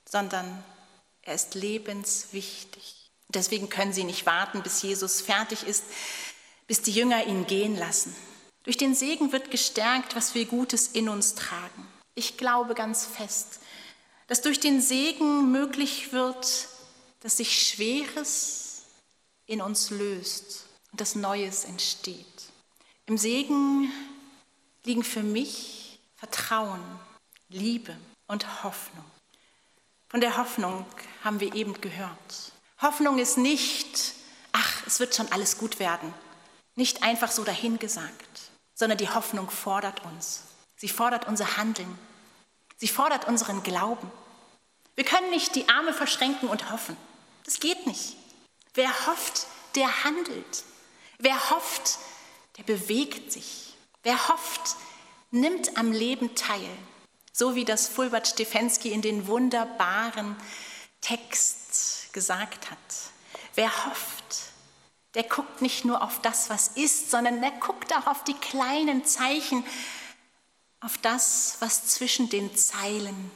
sondern 0.08 0.64
er 1.22 1.34
ist 1.34 1.54
lebenswichtig. 1.54 3.10
Deswegen 3.28 3.68
können 3.68 3.92
sie 3.92 4.04
nicht 4.04 4.24
warten, 4.24 4.62
bis 4.62 4.82
Jesus 4.82 5.20
fertig 5.20 5.66
ist, 5.66 5.84
bis 6.66 6.80
die 6.80 6.92
Jünger 6.92 7.26
ihn 7.26 7.46
gehen 7.46 7.76
lassen. 7.76 8.14
Durch 8.62 8.76
den 8.76 8.94
Segen 8.94 9.32
wird 9.32 9.50
gestärkt, 9.50 10.16
was 10.16 10.34
wir 10.34 10.46
Gutes 10.46 10.88
in 10.88 11.08
uns 11.08 11.34
tragen. 11.34 11.86
Ich 12.14 12.36
glaube 12.36 12.74
ganz 12.74 13.04
fest, 13.04 13.60
dass 14.26 14.42
durch 14.42 14.60
den 14.60 14.80
Segen 14.80 15.52
möglich 15.52 16.12
wird, 16.12 16.68
dass 17.20 17.36
sich 17.36 17.68
Schweres 17.68 18.82
in 19.46 19.60
uns 19.60 19.90
löst 19.90 20.66
und 20.92 21.00
das 21.00 21.14
Neues 21.14 21.64
entsteht. 21.64 22.26
Im 23.06 23.16
Segen 23.16 23.90
liegen 24.88 25.04
für 25.04 25.22
mich 25.22 26.00
Vertrauen, 26.16 26.80
Liebe 27.50 27.94
und 28.26 28.64
Hoffnung. 28.64 29.04
Von 30.08 30.22
der 30.22 30.38
Hoffnung 30.38 30.86
haben 31.22 31.40
wir 31.40 31.54
eben 31.54 31.78
gehört. 31.80 32.52
Hoffnung 32.80 33.18
ist 33.18 33.36
nicht, 33.36 34.14
ach, 34.52 34.86
es 34.86 34.98
wird 34.98 35.14
schon 35.14 35.30
alles 35.30 35.58
gut 35.58 35.78
werden, 35.78 36.12
nicht 36.74 37.02
einfach 37.02 37.30
so 37.30 37.44
dahingesagt, 37.44 38.50
sondern 38.74 38.96
die 38.96 39.10
Hoffnung 39.10 39.50
fordert 39.50 40.04
uns. 40.06 40.44
Sie 40.76 40.88
fordert 40.88 41.28
unser 41.28 41.58
Handeln. 41.58 41.98
Sie 42.78 42.88
fordert 42.88 43.28
unseren 43.28 43.62
Glauben. 43.62 44.10
Wir 44.94 45.04
können 45.04 45.28
nicht 45.30 45.54
die 45.54 45.68
Arme 45.68 45.92
verschränken 45.92 46.48
und 46.48 46.70
hoffen. 46.70 46.96
Das 47.44 47.60
geht 47.60 47.86
nicht. 47.86 48.16
Wer 48.72 49.06
hofft, 49.06 49.48
der 49.74 50.04
handelt. 50.04 50.64
Wer 51.18 51.50
hofft, 51.50 51.98
der 52.56 52.62
bewegt 52.62 53.32
sich. 53.32 53.67
Wer 54.08 54.28
hofft, 54.28 54.76
nimmt 55.32 55.76
am 55.76 55.92
Leben 55.92 56.34
teil. 56.34 56.70
So 57.30 57.54
wie 57.54 57.66
das 57.66 57.88
Fulbert 57.88 58.26
Stefensky 58.26 58.90
in 58.90 59.02
den 59.02 59.26
wunderbaren 59.26 60.34
Text 61.02 62.10
gesagt 62.14 62.70
hat. 62.70 62.78
Wer 63.54 63.84
hofft, 63.84 64.44
der 65.12 65.24
guckt 65.24 65.60
nicht 65.60 65.84
nur 65.84 66.00
auf 66.00 66.22
das, 66.22 66.48
was 66.48 66.68
ist, 66.68 67.10
sondern 67.10 67.42
der 67.42 67.50
guckt 67.50 67.94
auch 67.94 68.06
auf 68.06 68.24
die 68.24 68.32
kleinen 68.32 69.04
Zeichen, 69.04 69.62
auf 70.80 70.96
das, 70.96 71.58
was 71.60 71.88
zwischen 71.88 72.30
den 72.30 72.56
Zeilen 72.56 73.30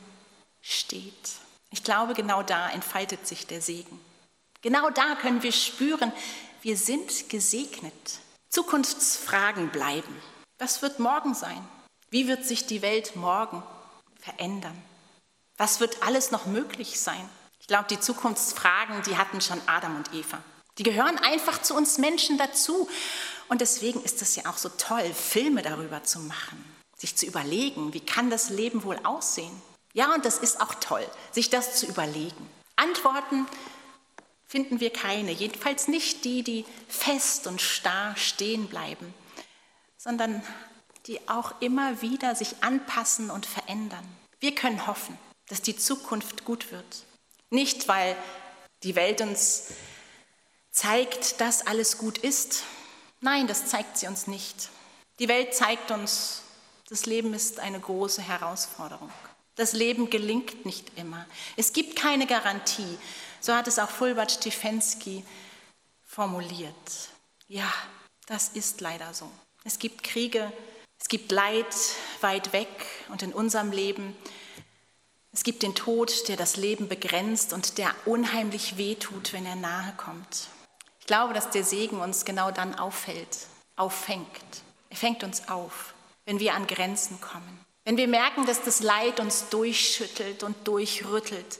steht. 0.63 1.33
Ich 1.71 1.85
glaube, 1.85 2.15
genau 2.15 2.43
da 2.43 2.71
entfaltet 2.71 3.29
sich 3.29 3.47
der 3.47 3.61
Segen. 3.61 4.01
Genau 4.63 4.89
da 4.89 5.17
können 5.17 5.43
wir 5.43 5.53
spüren, 5.53 6.13
wir 6.63 6.79
sind 6.79 7.29
gesegnet. 7.29 8.21
Zukunftsfragen 8.49 9.69
bleiben. 9.69 10.32
Was 10.63 10.81
wird 10.81 11.01
morgen 11.01 11.35
sein? 11.35 11.61
Wie 12.11 12.29
wird 12.29 12.45
sich 12.45 12.67
die 12.67 12.83
Welt 12.83 13.17
morgen 13.17 13.65
verändern? 14.21 14.81
Was 15.57 15.81
wird 15.81 16.05
alles 16.05 16.31
noch 16.31 16.47
möglich 16.47 17.01
sein? 17.01 17.29
Ich 17.59 17.67
glaube, 17.67 17.87
die 17.91 17.99
Zukunftsfragen, 17.99 19.03
die 19.03 19.17
hatten 19.17 19.41
schon 19.41 19.61
Adam 19.67 19.97
und 19.97 20.15
Eva. 20.15 20.39
Die 20.79 20.85
gehören 20.85 21.19
einfach 21.19 21.61
zu 21.63 21.75
uns 21.75 21.99
Menschen 21.99 22.39
dazu. 22.39 22.89
Und 23.49 23.61
deswegen 23.61 24.05
ist 24.05 24.23
es 24.23 24.37
ja 24.37 24.47
auch 24.47 24.57
so 24.57 24.69
toll, 24.69 25.13
Filme 25.13 25.63
darüber 25.63 26.05
zu 26.05 26.21
machen, 26.21 26.65
sich 26.97 27.17
zu 27.17 27.27
überlegen, 27.27 27.93
wie 27.93 27.99
kann 27.99 28.31
das 28.31 28.49
Leben 28.49 28.85
wohl 28.85 29.01
aussehen. 29.03 29.61
Ja, 29.95 30.15
und 30.15 30.25
das 30.25 30.39
ist 30.39 30.61
auch 30.61 30.75
toll, 30.75 31.05
sich 31.33 31.51
das 31.51 31.75
zu 31.75 31.87
überlegen. 31.87 32.49
Antworten 32.77 33.49
finden 34.47 34.79
wir 34.79 34.93
keine, 34.93 35.33
jedenfalls 35.33 35.89
nicht 35.89 36.25
die, 36.25 36.45
die 36.45 36.65
fest 36.87 37.49
und 37.49 37.61
starr 37.61 38.15
stehen 38.17 38.69
bleiben, 38.69 39.13
sondern 40.03 40.43
die 41.07 41.29
auch 41.29 41.61
immer 41.61 42.03
wieder 42.03 42.35
sich 42.35 42.63
anpassen 42.63 43.31
und 43.31 43.47
verändern. 43.47 44.05
Wir 44.41 44.55
können 44.55 44.87
hoffen. 44.87 45.17
dass 45.49 45.61
die 45.61 45.77
Zukunft 45.77 46.47
gut 46.47 46.73
wird. 46.73 47.05
Nicht, 47.51 47.87
weil 47.87 48.17
die 48.85 48.95
Welt 48.95 49.21
uns 49.21 49.75
zeigt, 50.71 51.43
dass 51.43 51.67
alles 51.67 51.99
gut 51.99 52.17
ist. 52.17 52.63
Nein, 53.21 53.47
das 53.49 53.67
zeigt 53.67 53.99
sie 53.99 54.07
uns 54.07 54.27
nicht. 54.29 54.71
Die 55.19 55.29
Welt 55.29 55.53
zeigt 55.55 55.91
uns, 55.91 56.43
das 56.89 57.05
Leben 57.05 57.35
ist 57.35 57.61
eine 57.61 57.81
große 57.81 58.23
Herausforderung. 58.23 59.11
Das 59.57 59.75
Leben 59.75 60.09
gelingt 60.09 60.65
nicht 60.65 60.97
immer. 60.97 61.27
Es 61.57 61.75
gibt 61.75 61.97
keine 61.97 62.27
Garantie. 62.27 62.97
So 63.41 63.55
hat 63.55 63.69
es 63.69 63.79
auch 63.79 63.91
Fulbert 63.91 64.33
Stefensky 64.33 65.23
formuliert. 66.07 67.11
Ja, 67.49 67.71
das 68.27 68.49
ist 68.51 68.81
leider 68.81 69.13
so. 69.13 69.31
Es 69.65 69.79
gibt 69.79 70.03
Kriege, 70.03 70.53
es 71.01 71.09
gibt 71.09 71.31
Leid 71.33 71.67
weit 72.21 72.53
weg 72.53 72.69
und 73.11 73.23
in 73.23 73.33
unserem 73.33 73.73
Leben. 73.73 74.17
Es 75.33 75.45
gibt 75.45 75.63
den 75.63 75.75
Tod, 75.75 76.29
der 76.29 76.37
das 76.37 76.57
Leben 76.57 76.89
begrenzt 76.89 77.53
und 77.53 77.79
der 77.79 77.95
unheimlich 78.05 78.77
wehtut, 78.77 79.33
wenn 79.33 79.47
er 79.47 79.57
nahe 79.57 79.93
kommt. 79.97 80.49
Ich 81.01 81.07
glaube, 81.07 81.35
dass 81.35 81.51
der 81.51 81.65
Segen 81.65 82.01
uns 82.01 82.25
genau 82.25 82.51
dann 82.51 82.75
auffällt, 82.75 83.47
auffängt. 83.77 84.27
Er 84.91 84.97
fängt 84.97 85.25
uns 85.25 85.49
auf, 85.49 85.95
wenn 86.27 86.39
wir 86.39 86.55
an 86.55 86.67
Grenzen 86.67 87.21
kommen. 87.21 87.65
Wenn 87.85 87.97
wir 87.97 88.09
merken, 88.09 88.47
dass 88.47 88.63
das 88.63 88.81
Leid 88.81 89.19
uns 89.19 89.49
durchschüttelt 89.49 90.43
und 90.43 90.69
durchrüttelt. 90.69 91.59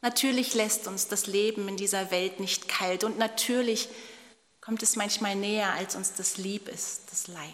Natürlich 0.00 0.54
lässt 0.54 0.86
uns 0.86 1.08
das 1.08 1.26
Leben 1.26 1.68
in 1.68 1.76
dieser 1.76 2.10
Welt 2.10 2.40
nicht 2.40 2.68
kalt 2.68 3.04
und 3.04 3.18
natürlich 3.18 3.88
kommt 4.68 4.82
es 4.82 4.96
manchmal 4.96 5.34
näher, 5.34 5.72
als 5.72 5.96
uns 5.96 6.12
das 6.12 6.36
lieb 6.36 6.68
ist, 6.68 7.10
das 7.10 7.26
Leid. 7.26 7.48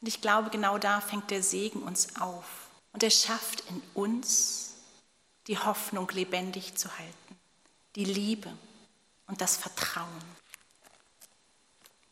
Und 0.00 0.08
ich 0.08 0.22
glaube, 0.22 0.48
genau 0.48 0.78
da 0.78 1.02
fängt 1.02 1.30
der 1.30 1.42
Segen 1.42 1.82
uns 1.82 2.16
auf. 2.18 2.70
Und 2.94 3.02
er 3.02 3.10
schafft 3.10 3.62
in 3.68 3.82
uns 3.92 4.72
die 5.46 5.58
Hoffnung 5.58 6.08
lebendig 6.12 6.74
zu 6.74 6.88
halten, 6.96 7.36
die 7.96 8.06
Liebe 8.06 8.50
und 9.26 9.42
das 9.42 9.58
Vertrauen. 9.58 10.24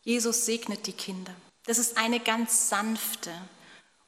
Jesus 0.03 0.45
segnet 0.45 0.85
die 0.85 0.93
Kinder. 0.93 1.33
Das 1.65 1.79
ist 1.79 1.97
eine 1.97 2.19
ganz 2.19 2.69
sanfte 2.69 3.33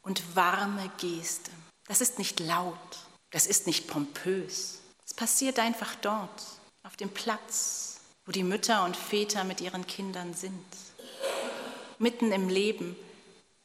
und 0.03 0.35
warme 0.35 0.91
Geste. 0.99 1.49
Das 1.87 2.01
ist 2.01 2.19
nicht 2.19 2.39
laut, 2.39 2.99
das 3.31 3.47
ist 3.47 3.65
nicht 3.65 3.87
pompös. 3.87 4.77
Es 5.03 5.15
passiert 5.15 5.57
einfach 5.57 5.95
dort, 5.95 6.43
auf 6.83 6.95
dem 6.97 7.09
Platz, 7.09 7.94
wo 8.25 8.31
die 8.31 8.43
Mütter 8.43 8.83
und 8.85 8.97
Väter 8.97 9.43
mit 9.43 9.61
ihren 9.61 9.85
Kindern 9.87 10.33
sind. 10.33 10.65
Mitten 11.99 12.31
im 12.31 12.49
Leben, 12.49 12.95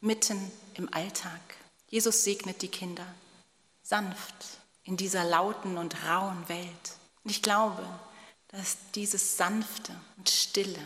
mitten 0.01 0.51
im 0.75 0.93
Alltag. 0.93 1.41
Jesus 1.89 2.25
segnet 2.25 2.63
die 2.63 2.69
Kinder 2.69 3.07
sanft 3.91 4.61
in 4.85 4.97
dieser 4.97 5.25
lauten 5.25 5.77
und 5.77 6.05
rauen 6.07 6.49
Welt. 6.49 6.97
Und 7.25 7.31
ich 7.33 7.43
glaube, 7.43 7.85
dass 8.49 8.77
dieses 8.95 9.37
Sanfte 9.37 9.93
und 10.17 10.31
Stille 10.31 10.79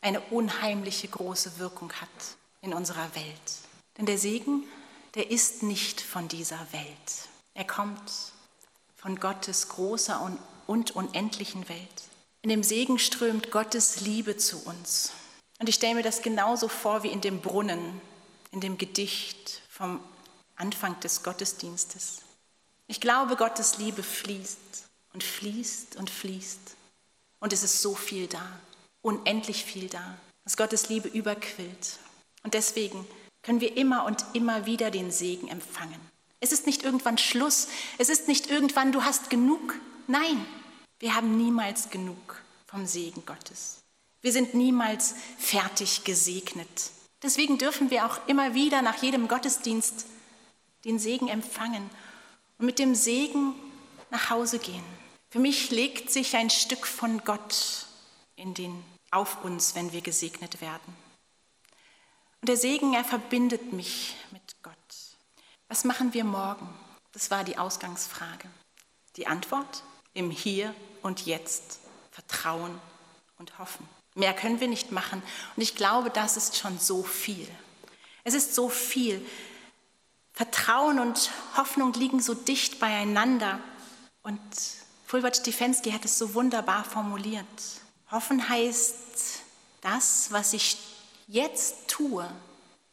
eine 0.00 0.20
unheimliche 0.20 1.08
große 1.08 1.58
Wirkung 1.58 1.92
hat 1.94 2.08
in 2.62 2.72
unserer 2.72 3.14
Welt. 3.16 3.52
Denn 3.96 4.06
der 4.06 4.18
Segen, 4.18 4.64
der 5.16 5.30
ist 5.32 5.64
nicht 5.64 6.00
von 6.00 6.28
dieser 6.28 6.60
Welt. 6.72 7.28
Er 7.54 7.64
kommt 7.64 8.12
von 8.94 9.18
Gottes 9.18 9.68
großer 9.68 10.30
und 10.68 10.90
unendlichen 10.92 11.68
Welt. 11.68 12.02
In 12.42 12.50
dem 12.50 12.62
Segen 12.62 12.98
strömt 12.98 13.50
Gottes 13.50 14.00
Liebe 14.00 14.36
zu 14.36 14.64
uns. 14.64 15.12
Und 15.58 15.68
ich 15.68 15.74
stelle 15.74 15.96
mir 15.96 16.02
das 16.02 16.22
genauso 16.22 16.68
vor 16.68 17.02
wie 17.02 17.08
in 17.08 17.20
dem 17.20 17.40
Brunnen, 17.40 18.00
in 18.52 18.60
dem 18.60 18.78
Gedicht 18.78 19.62
vom 19.68 20.00
Anfang 20.56 20.98
des 21.00 21.22
Gottesdienstes. 21.22 22.22
Ich 22.86 23.00
glaube, 23.00 23.36
Gottes 23.36 23.78
Liebe 23.78 24.02
fließt 24.02 24.84
und 25.12 25.24
fließt 25.24 25.96
und 25.96 26.10
fließt. 26.10 26.76
Und 27.40 27.52
es 27.52 27.62
ist 27.62 27.82
so 27.82 27.94
viel 27.94 28.28
da 28.28 28.60
unendlich 29.02 29.64
viel 29.64 29.88
da, 29.88 30.18
dass 30.44 30.56
Gottes 30.56 30.88
Liebe 30.88 31.08
überquillt. 31.08 31.98
Und 32.42 32.54
deswegen 32.54 33.06
können 33.42 33.60
wir 33.60 33.76
immer 33.76 34.04
und 34.04 34.24
immer 34.34 34.66
wieder 34.66 34.90
den 34.90 35.10
Segen 35.10 35.48
empfangen. 35.48 36.00
Es 36.40 36.52
ist 36.52 36.66
nicht 36.66 36.84
irgendwann 36.84 37.18
Schluss, 37.18 37.68
es 37.98 38.08
ist 38.08 38.28
nicht 38.28 38.48
irgendwann, 38.50 38.92
du 38.92 39.02
hast 39.02 39.30
genug. 39.30 39.74
Nein, 40.06 40.46
wir 41.00 41.14
haben 41.14 41.36
niemals 41.36 41.90
genug 41.90 42.42
vom 42.66 42.86
Segen 42.86 43.24
Gottes. 43.24 43.78
Wir 44.20 44.32
sind 44.32 44.54
niemals 44.54 45.14
fertig 45.38 46.04
gesegnet. 46.04 46.90
Deswegen 47.22 47.58
dürfen 47.58 47.90
wir 47.90 48.06
auch 48.06 48.26
immer 48.26 48.54
wieder 48.54 48.82
nach 48.82 49.02
jedem 49.02 49.28
Gottesdienst 49.28 50.06
den 50.84 50.98
Segen 50.98 51.28
empfangen 51.28 51.88
und 52.58 52.66
mit 52.66 52.78
dem 52.78 52.94
Segen 52.94 53.54
nach 54.10 54.30
Hause 54.30 54.58
gehen. 54.58 54.84
Für 55.30 55.38
mich 55.38 55.70
legt 55.70 56.10
sich 56.10 56.36
ein 56.36 56.50
Stück 56.50 56.86
von 56.86 57.22
Gott 57.24 57.86
in 58.36 58.54
den, 58.54 58.82
auf 59.10 59.44
uns, 59.44 59.74
wenn 59.74 59.92
wir 59.92 60.00
gesegnet 60.00 60.60
werden. 60.60 60.96
Und 62.40 62.48
der 62.48 62.56
Segen, 62.56 62.94
er 62.94 63.04
verbindet 63.04 63.72
mich 63.72 64.16
mit 64.30 64.56
Gott. 64.62 64.74
Was 65.68 65.84
machen 65.84 66.14
wir 66.14 66.24
morgen? 66.24 66.68
Das 67.12 67.30
war 67.30 67.44
die 67.44 67.58
Ausgangsfrage. 67.58 68.48
Die 69.16 69.26
Antwort 69.26 69.82
im 70.18 70.30
Hier 70.30 70.74
und 71.02 71.26
Jetzt. 71.26 71.78
Vertrauen 72.10 72.80
und 73.38 73.58
hoffen. 73.60 73.88
Mehr 74.16 74.34
können 74.34 74.58
wir 74.58 74.66
nicht 74.66 74.90
machen. 74.90 75.22
Und 75.54 75.62
ich 75.62 75.76
glaube, 75.76 76.10
das 76.10 76.36
ist 76.36 76.56
schon 76.56 76.78
so 76.80 77.04
viel. 77.04 77.48
Es 78.24 78.34
ist 78.34 78.54
so 78.54 78.68
viel. 78.68 79.24
Vertrauen 80.32 80.98
und 80.98 81.30
Hoffnung 81.56 81.92
liegen 81.92 82.20
so 82.20 82.34
dicht 82.34 82.80
beieinander. 82.80 83.60
Und 84.22 84.40
Fulbert 85.06 85.36
Stefensky 85.36 85.92
hat 85.92 86.04
es 86.04 86.18
so 86.18 86.34
wunderbar 86.34 86.84
formuliert. 86.84 87.46
Hoffen 88.10 88.48
heißt, 88.48 89.42
das, 89.82 90.32
was 90.32 90.52
ich 90.52 90.78
jetzt 91.28 91.86
tue, 91.86 92.28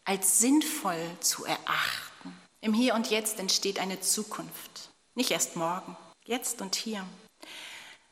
als 0.04 0.38
sinnvoll 0.38 1.02
zu 1.22 1.46
erachten. 1.46 2.40
Im 2.62 2.74
Hier 2.74 2.94
und 2.94 3.10
Jetzt 3.10 3.40
entsteht 3.40 3.80
eine 3.80 4.00
Zukunft, 4.00 4.92
nicht 5.16 5.32
erst 5.32 5.56
morgen, 5.56 5.98
jetzt 6.26 6.62
und 6.62 6.76
hier. 6.76 7.06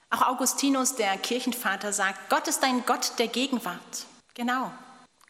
Auch 0.09 0.21
Augustinus, 0.21 0.95
der 0.95 1.17
Kirchenvater, 1.17 1.91
sagt, 1.91 2.29
Gott 2.29 2.47
ist 2.47 2.63
ein 2.63 2.85
Gott 2.85 3.13
der 3.17 3.27
Gegenwart. 3.27 4.05
Genau, 4.35 4.71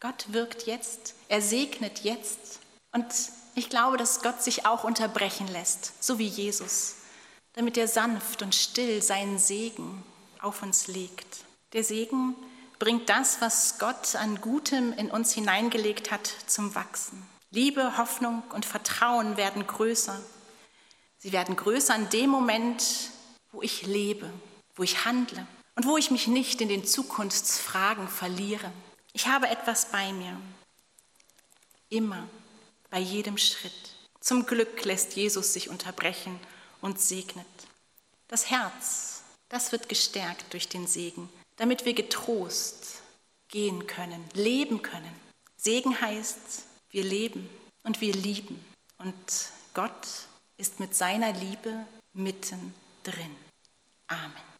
Gott 0.00 0.32
wirkt 0.32 0.66
jetzt, 0.66 1.14
er 1.28 1.40
segnet 1.40 2.00
jetzt. 2.00 2.60
Und 2.92 3.06
ich 3.54 3.70
glaube, 3.70 3.96
dass 3.96 4.22
Gott 4.22 4.42
sich 4.42 4.66
auch 4.66 4.84
unterbrechen 4.84 5.48
lässt, 5.48 6.02
so 6.02 6.18
wie 6.18 6.26
Jesus, 6.26 6.96
damit 7.54 7.76
er 7.78 7.88
sanft 7.88 8.42
und 8.42 8.54
still 8.54 9.00
seinen 9.02 9.38
Segen 9.38 10.02
auf 10.40 10.62
uns 10.62 10.86
legt. 10.86 11.44
Der 11.72 11.84
Segen 11.84 12.36
bringt 12.78 13.08
das, 13.08 13.40
was 13.40 13.78
Gott 13.78 14.14
an 14.16 14.40
Gutem 14.40 14.92
in 14.92 15.10
uns 15.10 15.32
hineingelegt 15.32 16.10
hat, 16.10 16.26
zum 16.46 16.74
Wachsen. 16.74 17.26
Liebe, 17.50 17.96
Hoffnung 17.96 18.42
und 18.52 18.66
Vertrauen 18.66 19.36
werden 19.36 19.66
größer. 19.66 20.20
Sie 21.24 21.32
werden 21.32 21.56
größer 21.56 21.96
in 21.96 22.08
dem 22.10 22.30
Moment, 22.30 23.10
wo 23.50 23.62
ich 23.62 23.82
lebe, 23.82 24.30
wo 24.76 24.84
ich 24.84 25.04
handle 25.04 25.44
und 25.74 25.86
wo 25.86 25.96
ich 25.96 26.12
mich 26.12 26.28
nicht 26.28 26.60
in 26.60 26.68
den 26.68 26.84
Zukunftsfragen 26.84 28.06
verliere. 28.06 28.70
Ich 29.12 29.26
habe 29.26 29.48
etwas 29.48 29.90
bei 29.90 30.12
mir. 30.12 30.40
Immer, 31.88 32.28
bei 32.90 33.00
jedem 33.00 33.38
Schritt. 33.38 33.96
Zum 34.20 34.46
Glück 34.46 34.84
lässt 34.84 35.16
Jesus 35.16 35.52
sich 35.52 35.68
unterbrechen 35.68 36.38
und 36.80 37.00
segnet. 37.00 37.46
Das 38.28 38.50
Herz, 38.50 39.22
das 39.48 39.72
wird 39.72 39.88
gestärkt 39.88 40.52
durch 40.52 40.68
den 40.68 40.86
Segen 40.86 41.28
damit 41.56 41.84
wir 41.84 41.94
getrost 41.94 43.02
gehen 43.48 43.86
können, 43.86 44.24
leben 44.34 44.82
können. 44.82 45.12
Segen 45.56 46.00
heißt, 46.00 46.64
wir 46.90 47.04
leben 47.04 47.48
und 47.82 48.00
wir 48.00 48.12
lieben. 48.12 48.62
Und 48.98 49.14
Gott 49.72 50.08
ist 50.56 50.80
mit 50.80 50.94
seiner 50.94 51.32
Liebe 51.32 51.86
mittendrin. 52.12 53.36
Amen. 54.08 54.53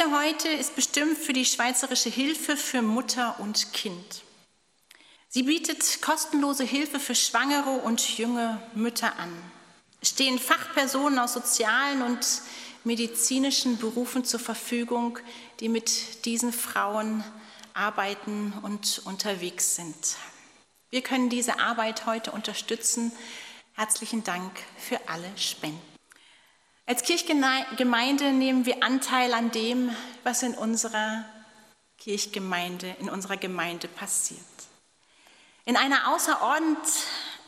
Kollekte 0.00 0.18
heute 0.18 0.48
ist 0.48 0.76
bestimmt 0.76 1.18
für 1.18 1.34
die 1.34 1.44
Schweizerische 1.44 2.08
Hilfe 2.08 2.56
für 2.56 2.80
Mutter 2.80 3.38
und 3.38 3.74
Kind. 3.74 4.22
Sie 5.28 5.42
bietet 5.42 6.00
kostenlose 6.00 6.64
Hilfe 6.64 6.98
für 6.98 7.14
schwangere 7.14 7.70
und 7.70 8.16
junge 8.16 8.62
Mütter 8.74 9.18
an. 9.18 9.30
Es 10.00 10.10
stehen 10.10 10.38
Fachpersonen 10.38 11.18
aus 11.18 11.34
sozialen 11.34 12.00
und 12.00 12.26
medizinischen 12.82 13.76
Berufen 13.76 14.24
zur 14.24 14.40
Verfügung, 14.40 15.18
die 15.60 15.68
mit 15.68 16.24
diesen 16.24 16.54
Frauen 16.54 17.22
arbeiten 17.74 18.54
und 18.62 19.02
unterwegs 19.04 19.76
sind. 19.76 20.16
Wir 20.88 21.02
können 21.02 21.28
diese 21.28 21.60
Arbeit 21.60 22.06
heute 22.06 22.32
unterstützen. 22.32 23.12
Herzlichen 23.74 24.24
Dank 24.24 24.52
für 24.78 24.98
alle 25.08 25.30
Spenden. 25.36 25.89
Als 26.90 27.04
Kirchgemeinde 27.04 28.32
nehmen 28.32 28.66
wir 28.66 28.82
Anteil 28.82 29.32
an 29.32 29.52
dem, 29.52 29.94
was 30.24 30.42
in 30.42 30.54
unserer 30.54 31.24
Kirchgemeinde, 31.98 32.96
in 32.98 33.08
unserer 33.08 33.36
Gemeinde 33.36 33.86
passiert. 33.86 34.40
In 35.64 35.76
einer, 35.76 36.12
Außerordent, 36.12 36.78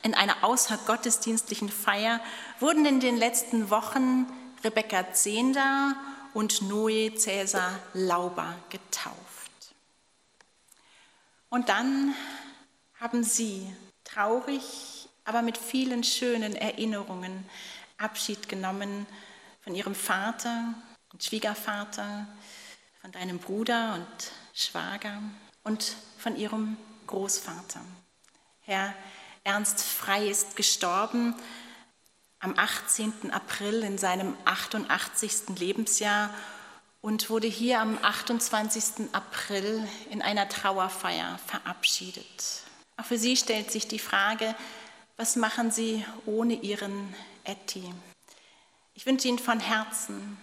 in 0.05 0.15
einer 0.15 0.45
außergottesdienstlichen 0.45 1.71
Feier 1.71 2.21
wurden 2.61 2.87
in 2.87 3.01
den 3.01 3.17
letzten 3.17 3.69
Wochen 3.69 4.27
Rebecca 4.63 5.13
Zehnder 5.13 5.97
und 6.35 6.63
Noe 6.63 7.13
Cäsar 7.17 7.81
Lauber 7.95 8.55
getauft. 8.71 9.51
Und 11.49 11.69
dann 11.69 12.15
haben 13.01 13.25
sie 13.25 13.75
traurig, 14.05 15.09
aber 15.25 15.43
mit 15.43 15.59
vielen 15.59 16.05
schönen 16.05 16.55
Erinnerungen 16.55 17.45
Abschied 17.99 18.49
genommen 18.49 19.05
von 19.63 19.75
ihrem 19.75 19.95
Vater 19.95 20.75
und 21.13 21.23
Schwiegervater, 21.23 22.27
von 23.01 23.13
deinem 23.13 23.39
Bruder 23.39 23.95
und 23.95 24.31
Schwager 24.55 25.23
und 25.65 25.97
von 26.19 26.37
ihrem 26.37 26.77
Großvater. 27.07 27.81
Herr 28.61 28.95
Ernst 29.45 29.83
Frei 29.83 30.29
ist 30.29 30.57
gestorben 30.57 31.35
am 32.39 32.59
18. 32.59 33.33
April 33.33 33.83
in 33.83 33.99
seinem 33.99 34.37
88. 34.45 35.59
Lebensjahr 35.59 36.31
und 37.01 37.31
wurde 37.31 37.49
hier 37.49 37.81
am 37.81 37.99
28. 38.03 39.13
April 39.13 39.87
in 40.11 40.23
einer 40.23 40.49
Trauerfeier 40.49 41.39
verabschiedet. 41.47 42.63
Auch 42.97 43.05
für 43.05 43.19
Sie 43.19 43.37
stellt 43.37 43.71
sich 43.71 43.89
die 43.89 43.99
Frage, 43.99 44.55
was 45.17 45.37
machen 45.37 45.71
Sie 45.71 46.05
ohne 46.27 46.55
Ihren 46.55 47.15
Etty? 47.45 47.93
Ich 49.03 49.07
wünsche 49.07 49.27
Ihnen 49.27 49.41
von 49.41 49.59
Herzen, 49.59 50.39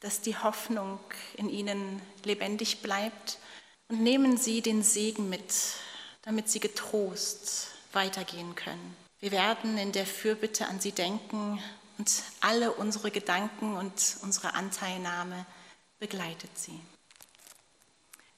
dass 0.00 0.20
die 0.20 0.36
Hoffnung 0.36 0.98
in 1.36 1.48
Ihnen 1.48 2.02
lebendig 2.24 2.82
bleibt 2.82 3.38
und 3.86 4.02
nehmen 4.02 4.36
Sie 4.36 4.60
den 4.60 4.82
Segen 4.82 5.28
mit, 5.28 5.54
damit 6.22 6.48
Sie 6.48 6.58
getrost 6.58 7.68
weitergehen 7.92 8.56
können. 8.56 8.96
Wir 9.20 9.30
werden 9.30 9.78
in 9.78 9.92
der 9.92 10.04
Fürbitte 10.04 10.66
an 10.66 10.80
Sie 10.80 10.90
denken 10.90 11.62
und 11.96 12.24
alle 12.40 12.72
unsere 12.72 13.12
Gedanken 13.12 13.76
und 13.76 14.16
unsere 14.22 14.54
Anteilnahme 14.54 15.46
begleitet 16.00 16.50
Sie. 16.58 16.80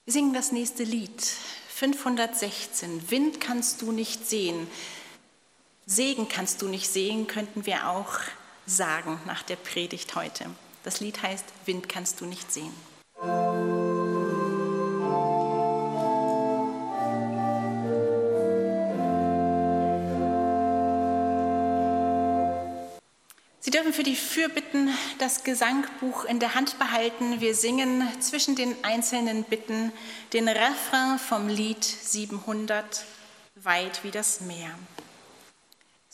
Wir 0.05 0.13
singen 0.13 0.35
das 0.35 0.53
nächste 0.53 0.85
Lied, 0.85 1.23
516. 1.71 3.11
Wind 3.11 3.41
kannst 3.41 3.81
du 3.81 3.93
nicht 3.93 4.29
sehen, 4.29 4.67
Segen 5.87 6.29
kannst 6.29 6.61
du 6.61 6.69
nicht 6.69 6.91
sehen, 6.91 7.27
könnten 7.27 7.65
wir 7.65 7.89
auch 7.89 8.11
sagen 8.67 9.21
nach 9.27 9.43
der 9.43 9.57
Predigt 9.57 10.15
heute. 10.15 10.47
Das 10.83 11.01
Lied 11.01 11.23
heißt 11.23 11.45
Wind 11.67 11.89
kannst 11.89 12.21
du 12.21 12.27
nicht 12.27 12.53
sehen. 12.53 12.75
Sie 23.61 23.71
dürfen 23.71 23.95
für 23.95 24.03
die 24.03 24.15
Fürbitten 24.15 24.91
das 25.19 25.43
Gesangbuch 25.43 26.27
in 26.27 26.39
der 26.39 26.55
Hand 26.55 26.79
behalten. 26.79 27.41
Wir 27.41 27.55
singen 27.55 28.07
zwischen 28.21 28.57
den 28.57 28.77
einzelnen 28.85 29.43
Bitten 29.43 29.91
den 30.35 30.49
Refrain 30.49 31.19
vom 31.19 31.49
Lied 31.49 31.83
700, 31.83 33.05
Weit 33.55 34.05
wie 34.05 34.11
das 34.11 34.43
Meer. 34.43 34.71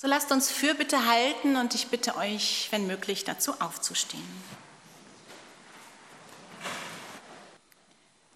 So 0.03 0.09
lasst 0.09 0.33
uns 0.33 0.51
Fürbitte 0.51 1.05
halten 1.05 1.57
und 1.57 1.75
ich 1.75 1.89
bitte 1.89 2.17
euch, 2.17 2.69
wenn 2.71 2.87
möglich, 2.87 3.25
dazu 3.25 3.61
aufzustehen. 3.61 4.25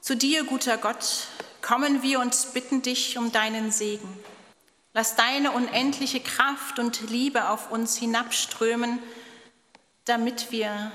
Zu 0.03 0.15
dir, 0.15 0.45
guter 0.45 0.77
Gott, 0.77 1.29
kommen 1.63 2.03
wir 2.03 2.21
und 2.21 2.37
bitten 2.53 2.83
dich 2.83 3.17
um 3.17 3.33
deinen 3.33 3.73
Segen. 3.73 4.15
Lass 4.93 5.17
deine 5.17 5.53
unendliche 5.53 6.21
Kraft 6.21 6.79
und 6.79 7.09
Liebe 7.09 7.49
auf 7.49 7.71
uns 7.71 7.97
hinabströmen, 7.97 8.99
damit 10.05 10.53
wir 10.53 10.93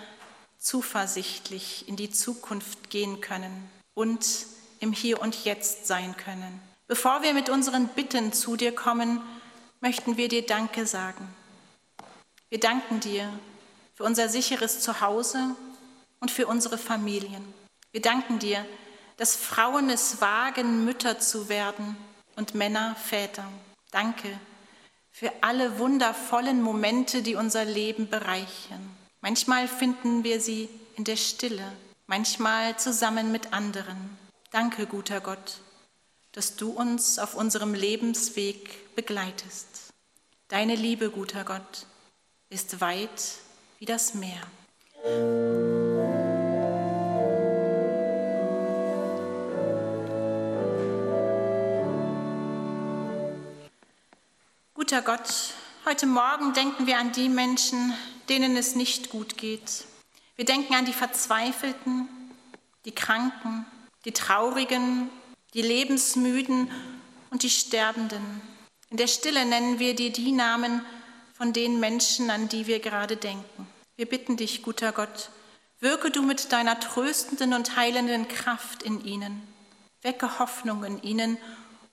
zuversichtlich 0.60 1.88
in 1.88 1.96
die 1.96 2.12
Zukunft 2.12 2.92
gehen 2.92 3.22
können 3.22 3.72
und 3.96 4.46
im 4.80 4.94
Hier 4.94 5.20
und 5.20 5.46
Jetzt 5.46 5.88
sein 5.88 6.16
können. 6.16 6.62
Bevor 6.88 7.24
wir 7.24 7.34
mit 7.34 7.50
unseren 7.50 7.88
Bitten 7.88 8.34
zu 8.34 8.56
dir 8.56 8.76
kommen, 8.76 9.20
möchten 9.82 10.18
wir 10.18 10.28
dir 10.28 10.46
Danke 10.46 10.86
sagen. 10.86 11.28
Wir 12.50 12.60
danken 12.60 13.00
dir 13.00 13.32
für 13.94 14.04
unser 14.04 14.30
sicheres 14.30 14.82
Zuhause 14.82 15.56
und 16.20 16.32
für 16.32 16.48
unsere 16.48 16.78
Familien. 16.78 17.54
Wir 17.92 18.02
danken 18.02 18.40
dir, 18.40 18.66
dass 19.18 19.36
Frauen 19.36 19.90
es 19.90 20.22
wagen, 20.22 20.86
Mütter 20.86 21.20
zu 21.20 21.50
werden 21.50 21.96
und 22.36 22.56
Männer 22.56 22.96
Väter. 22.96 23.46
Danke 23.92 24.40
für 25.12 25.32
alle 25.42 25.80
wundervollen 25.80 26.62
Momente, 26.62 27.22
die 27.22 27.36
unser 27.36 27.66
Leben 27.66 28.10
bereichern. 28.10 28.96
Manchmal 29.22 29.68
finden 29.68 30.24
wir 30.24 30.40
sie 30.40 30.70
in 30.96 31.04
der 31.04 31.18
Stille, 31.18 31.70
manchmal 32.08 32.78
zusammen 32.78 33.32
mit 33.32 33.52
anderen. 33.52 34.18
Danke, 34.52 34.86
guter 34.86 35.20
Gott, 35.20 35.60
dass 36.32 36.56
du 36.56 36.72
uns 36.72 37.20
auf 37.20 37.36
unserem 37.36 37.74
Lebensweg 37.74 38.96
begleitest. 38.96 39.94
Deine 40.48 40.76
Liebe, 40.76 41.10
guter 41.10 41.44
Gott, 41.44 41.86
ist 42.50 42.82
weit 42.82 43.36
wie 43.80 43.86
das 43.86 44.14
Meer. 44.14 44.42
Guter 54.74 55.02
Gott, 55.04 55.54
heute 55.86 56.08
Morgen 56.08 56.54
denken 56.54 56.88
wir 56.88 56.98
an 56.98 57.12
die 57.12 57.30
Menschen, 57.30 57.94
denen 58.28 58.58
es 58.58 58.76
nicht 58.76 59.10
gut 59.10 59.38
geht. 59.38 59.86
Wir 60.36 60.46
denken 60.46 60.74
an 60.74 60.86
die 60.86 60.94
Verzweifelten, 60.94 62.10
die 62.86 62.96
Kranken, 62.96 63.66
die 64.06 64.14
Traurigen, 64.14 65.10
die 65.54 65.62
Lebensmüden 65.62 66.70
und 67.32 67.44
die 67.44 67.50
Sterbenden. 67.50 68.42
In 68.90 68.98
der 68.98 69.08
Stille 69.08 69.46
nennen 69.46 69.80
wir 69.80 69.96
dir 69.96 70.12
die 70.12 70.32
Namen 70.32 70.84
von 71.34 71.54
den 71.54 71.80
Menschen, 71.80 72.30
an 72.30 72.50
die 72.50 72.68
wir 72.68 72.80
gerade 72.80 73.18
denken. 73.18 73.68
Wir 73.96 74.08
bitten 74.08 74.38
dich, 74.38 74.62
guter 74.62 74.92
Gott, 74.92 75.30
wirke 75.80 76.12
du 76.12 76.22
mit 76.22 76.52
deiner 76.52 76.80
tröstenden 76.80 77.54
und 77.54 77.76
heilenden 77.76 78.28
Kraft 78.28 78.84
in 78.84 79.04
ihnen, 79.04 79.42
wecke 80.02 80.40
Hoffnung 80.40 80.84
in 80.84 81.02
ihnen 81.02 81.38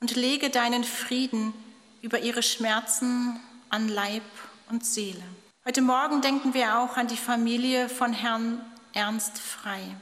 und 0.01 0.16
lege 0.16 0.51
deinen 0.51 0.85
Frieden 0.85 1.55
über 2.03 2.19
ihre 2.21 2.42
Schmerzen 2.42 3.40
an 3.69 3.88
Leib 3.88 4.23
und 4.71 4.85
Seele. 4.85 5.23
Heute 5.64 5.83
Morgen 5.83 6.21
denken 6.23 6.55
wir 6.55 6.79
auch 6.79 6.97
an 6.97 7.09
die 7.09 7.16
Familie 7.16 7.88
von 7.88 8.12
Herrn 8.12 8.61
Ernst 8.92 9.38
Frei. 9.38 9.97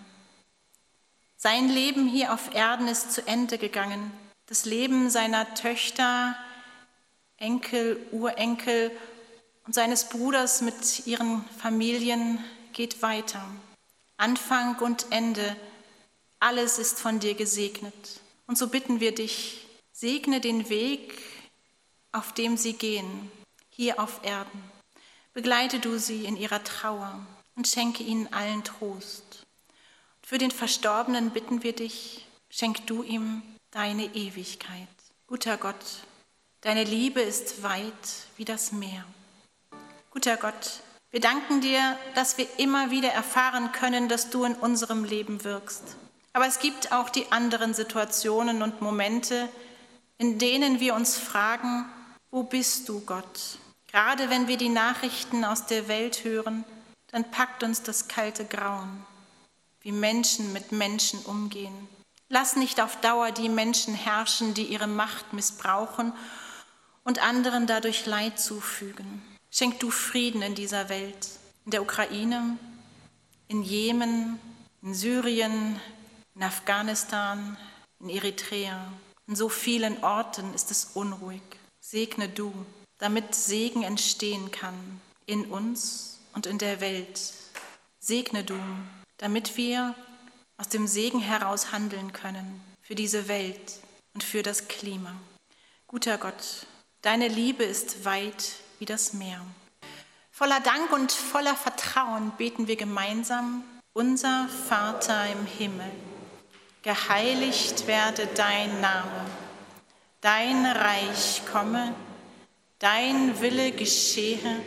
Sein 1.47 1.69
Leben 1.69 2.09
hier 2.09 2.33
auf 2.33 2.55
Erden 2.55 2.89
ist 2.89 3.13
zu 3.13 3.27
Ende 3.27 3.59
gegangen. 3.59 4.11
Das 4.47 4.65
Leben 4.65 5.11
seiner 5.11 5.53
Töchter 5.53 6.35
Enkel, 7.37 8.01
Urenkel 8.13 8.91
und 9.67 9.75
seines 9.75 10.09
Bruders 10.09 10.63
mit 10.63 11.07
ihren 11.07 11.45
Familien 11.59 12.43
geht 12.73 13.03
weiter. 13.03 13.45
Anfang 14.17 14.79
und 14.79 15.09
Ende, 15.11 15.55
alles 16.41 16.79
ist 16.79 16.99
von 16.99 17.21
dir 17.21 17.35
gesegnet. 17.35 18.23
Und 18.47 18.57
so 18.57 18.69
bitten 18.69 19.01
wir 19.01 19.15
dich, 19.15 19.67
segne 19.93 20.41
den 20.41 20.71
Weg, 20.71 21.13
auf 22.13 22.33
dem 22.33 22.57
sie 22.57 22.73
gehen, 22.73 23.31
hier 23.69 24.01
auf 24.01 24.25
Erden. 24.25 24.65
Begleite 25.35 25.79
du 25.79 25.99
sie 25.99 26.25
in 26.25 26.39
ihrer 26.39 26.65
Trauer 26.65 27.21
und 27.55 27.69
schenke 27.69 28.03
ihnen 28.03 28.33
allen 28.33 28.65
Trost. 28.65 29.24
Für 30.27 30.39
den 30.39 30.51
Verstorbenen 30.51 31.31
bitten 31.31 31.63
wir 31.63 31.75
dich, 31.75 32.27
schenk 32.49 32.87
du 32.87 33.03
ihm 33.03 33.43
deine 33.71 34.05
Ewigkeit. 34.15 34.89
Guter 35.27 35.57
Gott, 35.57 35.77
Deine 36.65 36.85
Liebe 36.85 37.21
ist 37.21 37.63
weit 37.63 37.93
wie 38.39 38.47
das 38.47 38.73
Meer. 38.73 39.05
Guter 40.11 40.39
Gott, 40.39 40.81
Wir 41.11 41.21
danken 41.21 41.61
dir, 41.61 41.97
dass 42.15 42.39
wir 42.39 42.47
immer 42.57 42.91
wieder 42.91 43.11
erfahren 43.11 43.71
können, 43.71 44.09
dass 44.09 44.31
du 44.31 44.45
in 44.45 44.55
unserem 44.55 45.05
Leben 45.05 45.45
wirkst. 45.45 45.97
Aber 46.33 46.47
es 46.47 46.59
gibt 46.59 46.91
auch 46.91 47.11
die 47.11 47.31
anderen 47.31 47.75
Situationen 47.75 48.63
und 48.63 48.81
Momente, 48.81 49.49
in 50.17 50.39
denen 50.39 50.81
wir 50.81 50.95
uns 50.95 51.19
fragen, 51.19 51.85
wo 52.31 52.43
bist 52.45 52.89
du, 52.89 53.01
Gott? 53.03 53.59
Gerade 53.93 54.31
wenn 54.31 54.49
wir 54.49 54.57
die 54.57 54.71
Nachrichten 54.71 55.45
aus 55.45 55.67
der 55.67 55.87
Welt 55.87 56.25
hören, 56.25 56.65
dann 57.09 57.31
packt 57.31 57.63
uns 57.63 57.83
das 57.83 58.09
kalte 58.09 58.47
Grauen, 58.47 59.05
wie 59.85 59.93
Menschen 59.93 60.53
mit 60.53 60.73
Menschen 60.73 61.21
umgehen. 61.21 61.89
Lass 62.29 62.57
nicht 62.57 62.81
auf 62.81 63.01
Dauer 63.01 63.31
die 63.31 63.49
Menschen 63.49 63.95
herrschen, 63.95 64.55
die 64.55 64.65
ihre 64.65 64.87
Macht 64.87 65.33
missbrauchen 65.33 66.13
und 67.05 67.23
anderen 67.23 67.67
dadurch 67.67 68.07
Leid 68.07 68.41
zufügen. 68.41 69.23
Schenk 69.51 69.79
du 69.79 69.91
Frieden 69.91 70.43
in 70.43 70.55
dieser 70.55 70.89
Welt, 70.89 71.29
in 71.67 71.71
der 71.71 71.83
Ukraine, 71.83 72.59
in 73.47 73.63
Jemen, 73.63 74.41
in 74.83 74.95
Syrien, 74.95 75.79
in 76.35 76.43
Afghanistan, 76.43 77.57
in 78.01 78.09
Eritrea. 78.09 78.91
In 79.27 79.37
so 79.37 79.49
vielen 79.49 80.03
Orten 80.03 80.53
ist 80.55 80.71
es 80.71 80.93
unruhig. 80.95 81.43
Segne 81.81 82.29
du, 82.29 82.53
damit 82.99 83.35
Segen 83.35 83.83
entstehen 83.83 84.51
kann 84.51 85.01
in 85.27 85.45
uns 85.47 86.19
und 86.33 86.47
in 86.47 86.59
der 86.59 86.81
Welt. 86.81 87.21
Segne 88.01 88.45
du, 88.45 88.59
damit 89.19 89.57
wir 89.57 89.95
aus 90.57 90.69
dem 90.69 90.87
Segen 90.87 91.21
heraus 91.21 91.73
handeln 91.73 92.13
können 92.13 92.61
für 92.83 92.95
diese 92.95 93.29
Welt 93.29 93.81
und 94.15 94.23
für 94.23 94.43
das 94.43 94.69
Klima. 94.69 95.15
Guter 95.87 96.19
Gott, 96.19 96.67
deine 97.03 97.29
Liebe 97.29 97.65
ist 97.65 98.05
weit 98.05 98.53
wie 98.79 98.85
das 98.85 99.13
Meer. 99.13 99.41
Voller 100.31 100.61
Dank 100.61 100.93
und 100.93 101.13
voller 101.13 101.55
Vertrauen 101.55 102.33
beten 102.33 102.67
wir 102.67 102.77
gemeinsam, 102.77 103.63
unser 103.93 104.49
Vater 104.69 105.31
im 105.31 105.47
Himmel, 105.47 105.91
geheiligt 106.83 107.87
werde 107.87 108.27
dein 108.35 108.81
Name, 108.81 109.27
dein 110.21 110.67
Reich 110.67 111.43
komme, 111.53 111.95
dein 112.81 113.41
Wille 113.41 113.71
geschehe, 113.71 114.61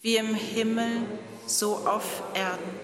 wie 0.00 0.16
im 0.16 0.36
Himmel, 0.36 1.04
so 1.46 1.76
auf 1.88 2.22
Erden. 2.34 2.83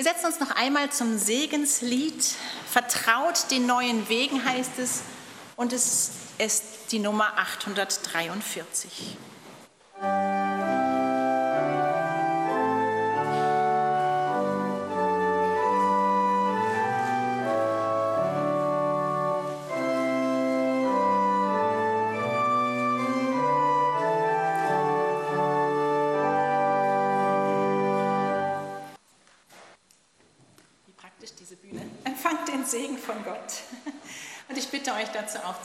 Wir 0.00 0.04
setzen 0.04 0.24
uns 0.24 0.40
noch 0.40 0.52
einmal 0.52 0.90
zum 0.90 1.18
Segenslied. 1.18 2.24
Vertraut 2.72 3.50
den 3.50 3.66
neuen 3.66 4.08
Wegen 4.08 4.42
heißt 4.42 4.78
es. 4.78 5.02
Und 5.56 5.74
es 5.74 6.12
ist 6.38 6.64
die 6.90 7.00
Nummer 7.00 7.36
843. 7.36 9.18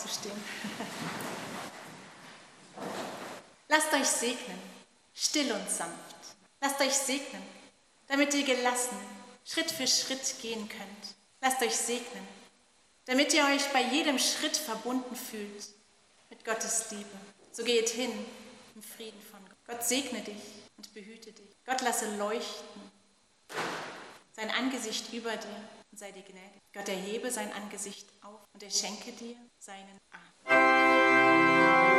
aufzustehen. 0.05 0.43
Lasst 3.67 3.93
euch 3.93 4.07
segnen, 4.07 4.59
still 5.13 5.51
und 5.51 5.69
sanft. 5.69 6.15
Lasst 6.61 6.79
euch 6.79 6.93
segnen, 6.93 7.43
damit 8.07 8.33
ihr 8.33 8.43
gelassen 8.43 8.97
Schritt 9.43 9.71
für 9.71 9.87
Schritt 9.87 10.39
gehen 10.41 10.69
könnt. 10.69 11.15
Lasst 11.41 11.61
euch 11.61 11.75
segnen, 11.75 12.27
damit 13.05 13.33
ihr 13.33 13.45
euch 13.45 13.65
bei 13.73 13.81
jedem 13.81 14.17
Schritt 14.17 14.57
verbunden 14.57 15.15
fühlt 15.15 15.67
mit 16.29 16.43
Gottes 16.45 16.91
Liebe. 16.91 17.17
So 17.51 17.63
geht 17.63 17.89
hin 17.89 18.11
im 18.75 18.83
Frieden 18.83 19.21
von 19.31 19.39
Gott. 19.45 19.57
Gott 19.67 19.83
segne 19.83 20.21
dich 20.21 20.41
und 20.77 20.93
behüte 20.93 21.31
dich. 21.31 21.55
Gott 21.65 21.81
lasse 21.81 22.15
leuchten 22.17 22.91
sein 24.35 24.51
Angesicht 24.51 25.13
über 25.13 25.31
dir 25.31 25.69
und 25.95 25.99
sei 25.99 26.12
dir 26.12 26.23
gnädig. 26.23 26.62
Gott 26.73 26.89
erhebe 26.89 27.31
sein 27.31 27.53
Angesicht 27.53 28.05
auf 28.21 28.41
und 28.53 28.62
er 28.62 28.69
schenke 28.69 29.13
dir 29.13 29.38
seinen 29.60 29.97
Arm. 30.12 31.94